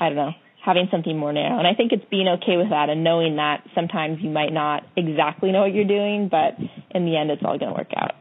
I 0.00 0.08
don't 0.08 0.16
know, 0.16 0.32
having 0.68 0.86
something 0.90 1.16
more 1.16 1.32
narrow. 1.32 1.56
And 1.56 1.66
I 1.66 1.72
think 1.72 1.92
it's 1.92 2.04
being 2.10 2.28
okay 2.28 2.58
with 2.58 2.68
that 2.68 2.90
and 2.90 3.02
knowing 3.02 3.36
that 3.36 3.64
sometimes 3.74 4.18
you 4.20 4.28
might 4.28 4.52
not 4.52 4.84
exactly 4.96 5.50
know 5.50 5.60
what 5.60 5.72
you're 5.72 5.88
doing, 5.88 6.28
but 6.28 6.58
in 6.90 7.06
the 7.06 7.16
end, 7.16 7.30
it's 7.30 7.42
all 7.42 7.58
going 7.58 7.72
to 7.72 7.74
work 7.74 7.90
out. 7.96 8.12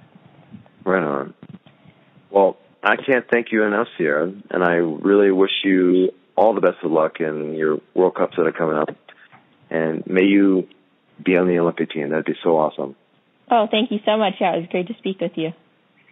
Right 0.86 1.04
on. 1.04 1.34
Well, 2.32 2.58
I 2.82 2.96
can't 2.96 3.26
thank 3.30 3.48
you 3.52 3.64
enough, 3.64 3.88
Sierra, 3.98 4.32
and 4.50 4.64
I 4.64 4.76
really 4.76 5.30
wish 5.30 5.52
you 5.66 6.12
all 6.38 6.56
the 6.56 6.62
best 6.62 6.78
of 6.84 6.92
luck 6.92 7.20
in 7.20 7.54
your 7.56 7.80
World 7.94 8.16
Cups 8.16 8.36
that 8.38 8.48
are 8.48 8.54
coming 8.54 8.78
up. 8.78 8.96
And 9.70 10.08
may 10.08 10.24
you 10.24 10.70
be 11.22 11.36
on 11.36 11.50
the 11.50 11.60
Olympic 11.60 11.92
team. 11.92 12.12
That'd 12.12 12.24
be 12.24 12.36
so 12.44 12.52
awesome. 12.52 12.96
Oh, 13.52 13.68
thank 13.70 13.92
you 13.92 14.00
so 14.06 14.18
much. 14.18 14.36
Yeah, 14.40 14.56
it 14.56 14.60
was 14.60 14.70
great 14.72 14.88
to 14.88 14.94
speak 15.00 15.20
with 15.20 15.34
you. 15.36 15.52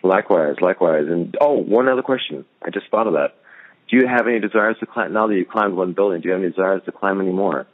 Likewise, 0.03 0.55
likewise. 0.59 1.05
And 1.07 1.37
oh, 1.39 1.53
one 1.53 1.87
other 1.87 2.01
question. 2.01 2.43
I 2.61 2.71
just 2.71 2.87
thought 2.91 3.07
of 3.07 3.13
that. 3.13 3.35
Do 3.89 3.97
you 3.97 4.07
have 4.07 4.27
any 4.27 4.39
desires 4.39 4.77
to 4.79 4.85
climb 4.85 5.13
now 5.13 5.27
that 5.27 5.35
you've 5.35 5.47
climbed 5.47 5.75
one 5.75 5.93
building? 5.93 6.21
Do 6.21 6.27
you 6.27 6.33
have 6.33 6.41
any 6.41 6.51
desires 6.51 6.81
to 6.85 6.91
climb 6.91 7.21
any 7.21 7.31
more? 7.31 7.67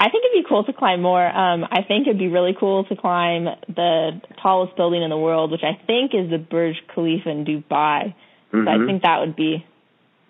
I 0.00 0.10
think 0.10 0.24
it'd 0.24 0.44
be 0.44 0.48
cool 0.48 0.64
to 0.64 0.72
climb 0.72 1.02
more. 1.02 1.26
Um, 1.26 1.64
I 1.64 1.82
think 1.82 2.06
it'd 2.06 2.18
be 2.18 2.28
really 2.28 2.56
cool 2.58 2.84
to 2.84 2.96
climb 2.96 3.44
the 3.66 4.20
tallest 4.40 4.76
building 4.76 5.02
in 5.02 5.10
the 5.10 5.18
world, 5.18 5.50
which 5.50 5.64
I 5.64 5.74
think 5.86 6.12
is 6.14 6.30
the 6.30 6.38
Burj 6.38 6.76
Khalifa 6.94 7.28
in 7.28 7.44
Dubai. 7.44 8.14
Mm-hmm. 8.52 8.64
So 8.64 8.70
I 8.70 8.74
mm-hmm. 8.74 8.86
think 8.86 9.02
that 9.02 9.20
would 9.20 9.34
be 9.34 9.66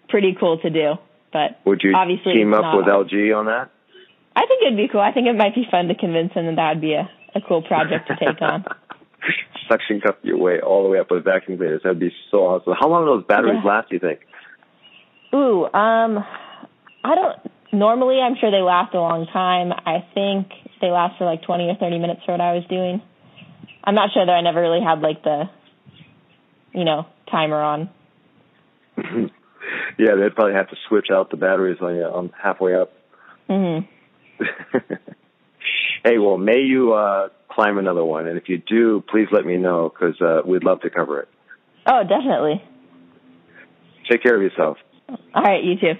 pretty 0.08 0.34
cool 0.40 0.58
to 0.58 0.70
do. 0.70 0.94
But 1.32 1.60
would 1.66 1.82
you 1.84 1.92
obviously 1.94 2.34
team 2.34 2.54
up 2.54 2.74
with 2.74 2.86
LG 2.86 3.36
on 3.36 3.46
that? 3.46 3.70
I 4.34 4.46
think 4.46 4.62
it'd 4.62 4.76
be 4.76 4.88
cool. 4.88 5.00
I 5.00 5.12
think 5.12 5.26
it 5.26 5.36
might 5.36 5.54
be 5.54 5.66
fun 5.70 5.88
to 5.88 5.94
convince 5.94 6.32
him 6.32 6.46
that 6.46 6.56
that 6.56 6.68
would 6.74 6.80
be 6.80 6.94
a, 6.94 7.10
a 7.34 7.40
cool 7.46 7.60
project 7.60 8.08
to 8.08 8.16
take 8.16 8.40
on. 8.40 8.64
Suction 9.68 10.00
cup 10.00 10.20
your 10.22 10.38
way 10.38 10.60
all 10.60 10.84
the 10.84 10.88
way 10.88 10.98
up 10.98 11.10
with 11.10 11.24
vacuum 11.24 11.58
cleaners. 11.58 11.82
That'd 11.82 11.98
be 11.98 12.14
so 12.30 12.38
awesome. 12.38 12.72
How 12.78 12.88
long 12.88 13.04
do 13.04 13.16
those 13.16 13.26
batteries 13.26 13.60
yeah. 13.62 13.70
last? 13.70 13.90
Do 13.90 13.96
you 13.96 14.00
think? 14.00 14.20
Ooh, 15.34 15.64
um, 15.64 16.24
I 17.04 17.14
don't 17.14 17.52
normally 17.72 18.18
I'm 18.20 18.36
sure 18.40 18.50
they 18.50 18.62
last 18.62 18.94
a 18.94 18.98
long 19.00 19.26
time. 19.32 19.72
I 19.72 20.04
think 20.14 20.48
they 20.80 20.88
last 20.88 21.18
for 21.18 21.24
like 21.24 21.42
20 21.42 21.64
or 21.64 21.74
30 21.74 21.98
minutes 21.98 22.20
for 22.24 22.32
what 22.32 22.40
I 22.40 22.54
was 22.54 22.64
doing. 22.68 23.02
I'm 23.84 23.94
not 23.94 24.10
sure 24.12 24.24
though. 24.24 24.32
I 24.32 24.40
never 24.40 24.60
really 24.60 24.82
had 24.82 25.00
like 25.00 25.22
the, 25.22 25.44
you 26.72 26.84
know, 26.84 27.06
timer 27.30 27.60
on. 27.60 27.90
yeah, 29.98 30.14
they'd 30.20 30.34
probably 30.34 30.54
have 30.54 30.70
to 30.70 30.76
switch 30.88 31.08
out 31.12 31.30
the 31.30 31.36
batteries 31.36 31.78
on 31.80 31.96
you 31.96 32.02
on 32.04 32.30
halfway 32.40 32.74
up. 32.74 32.92
Mhm. 33.48 33.86
hey, 36.04 36.18
well, 36.18 36.38
may 36.38 36.60
you 36.60 36.92
uh, 36.92 37.28
climb 37.50 37.78
another 37.78 38.04
one, 38.04 38.26
and 38.26 38.38
if 38.38 38.48
you 38.48 38.58
do, 38.58 39.02
please 39.10 39.26
let 39.32 39.44
me 39.44 39.56
know 39.56 39.90
because 39.92 40.20
uh, 40.20 40.40
we'd 40.46 40.64
love 40.64 40.80
to 40.82 40.90
cover 40.90 41.20
it. 41.20 41.28
Oh, 41.86 42.02
definitely. 42.02 42.62
Take 44.10 44.22
care 44.22 44.36
of 44.36 44.42
yourself. 44.42 44.78
All 45.08 45.42
right, 45.42 45.62
you 45.62 45.76
too. 45.76 45.94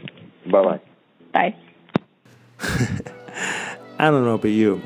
Bye 0.51 0.63
bye. 0.63 0.81
Bye. 1.33 1.55
I 4.01 4.11
don't 4.11 4.25
know 4.25 4.35
about 4.35 4.49
you, 4.49 4.83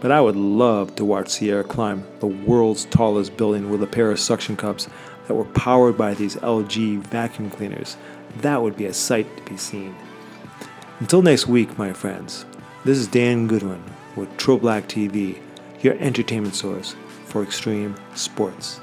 but 0.00 0.10
I 0.12 0.20
would 0.20 0.36
love 0.36 0.94
to 0.96 1.04
watch 1.04 1.28
Sierra 1.28 1.64
climb 1.64 2.06
the 2.20 2.26
world's 2.26 2.84
tallest 2.86 3.36
building 3.36 3.70
with 3.70 3.82
a 3.82 3.86
pair 3.86 4.10
of 4.10 4.20
suction 4.20 4.56
cups 4.56 4.88
that 5.26 5.34
were 5.34 5.44
powered 5.44 5.96
by 5.96 6.14
these 6.14 6.36
LG 6.36 6.98
vacuum 7.06 7.50
cleaners. 7.50 7.96
That 8.38 8.62
would 8.62 8.76
be 8.76 8.86
a 8.86 8.94
sight 8.94 9.26
to 9.36 9.42
be 9.50 9.56
seen. 9.56 9.94
Until 11.00 11.22
next 11.22 11.46
week, 11.46 11.78
my 11.78 11.92
friends, 11.92 12.44
this 12.84 12.98
is 12.98 13.06
Dan 13.06 13.46
Goodwin 13.46 13.82
with 14.16 14.36
Triple 14.36 14.58
Black 14.58 14.88
TV, 14.88 15.40
your 15.80 15.94
entertainment 15.94 16.54
source 16.54 16.94
for 17.26 17.42
extreme 17.42 17.96
sports. 18.14 18.81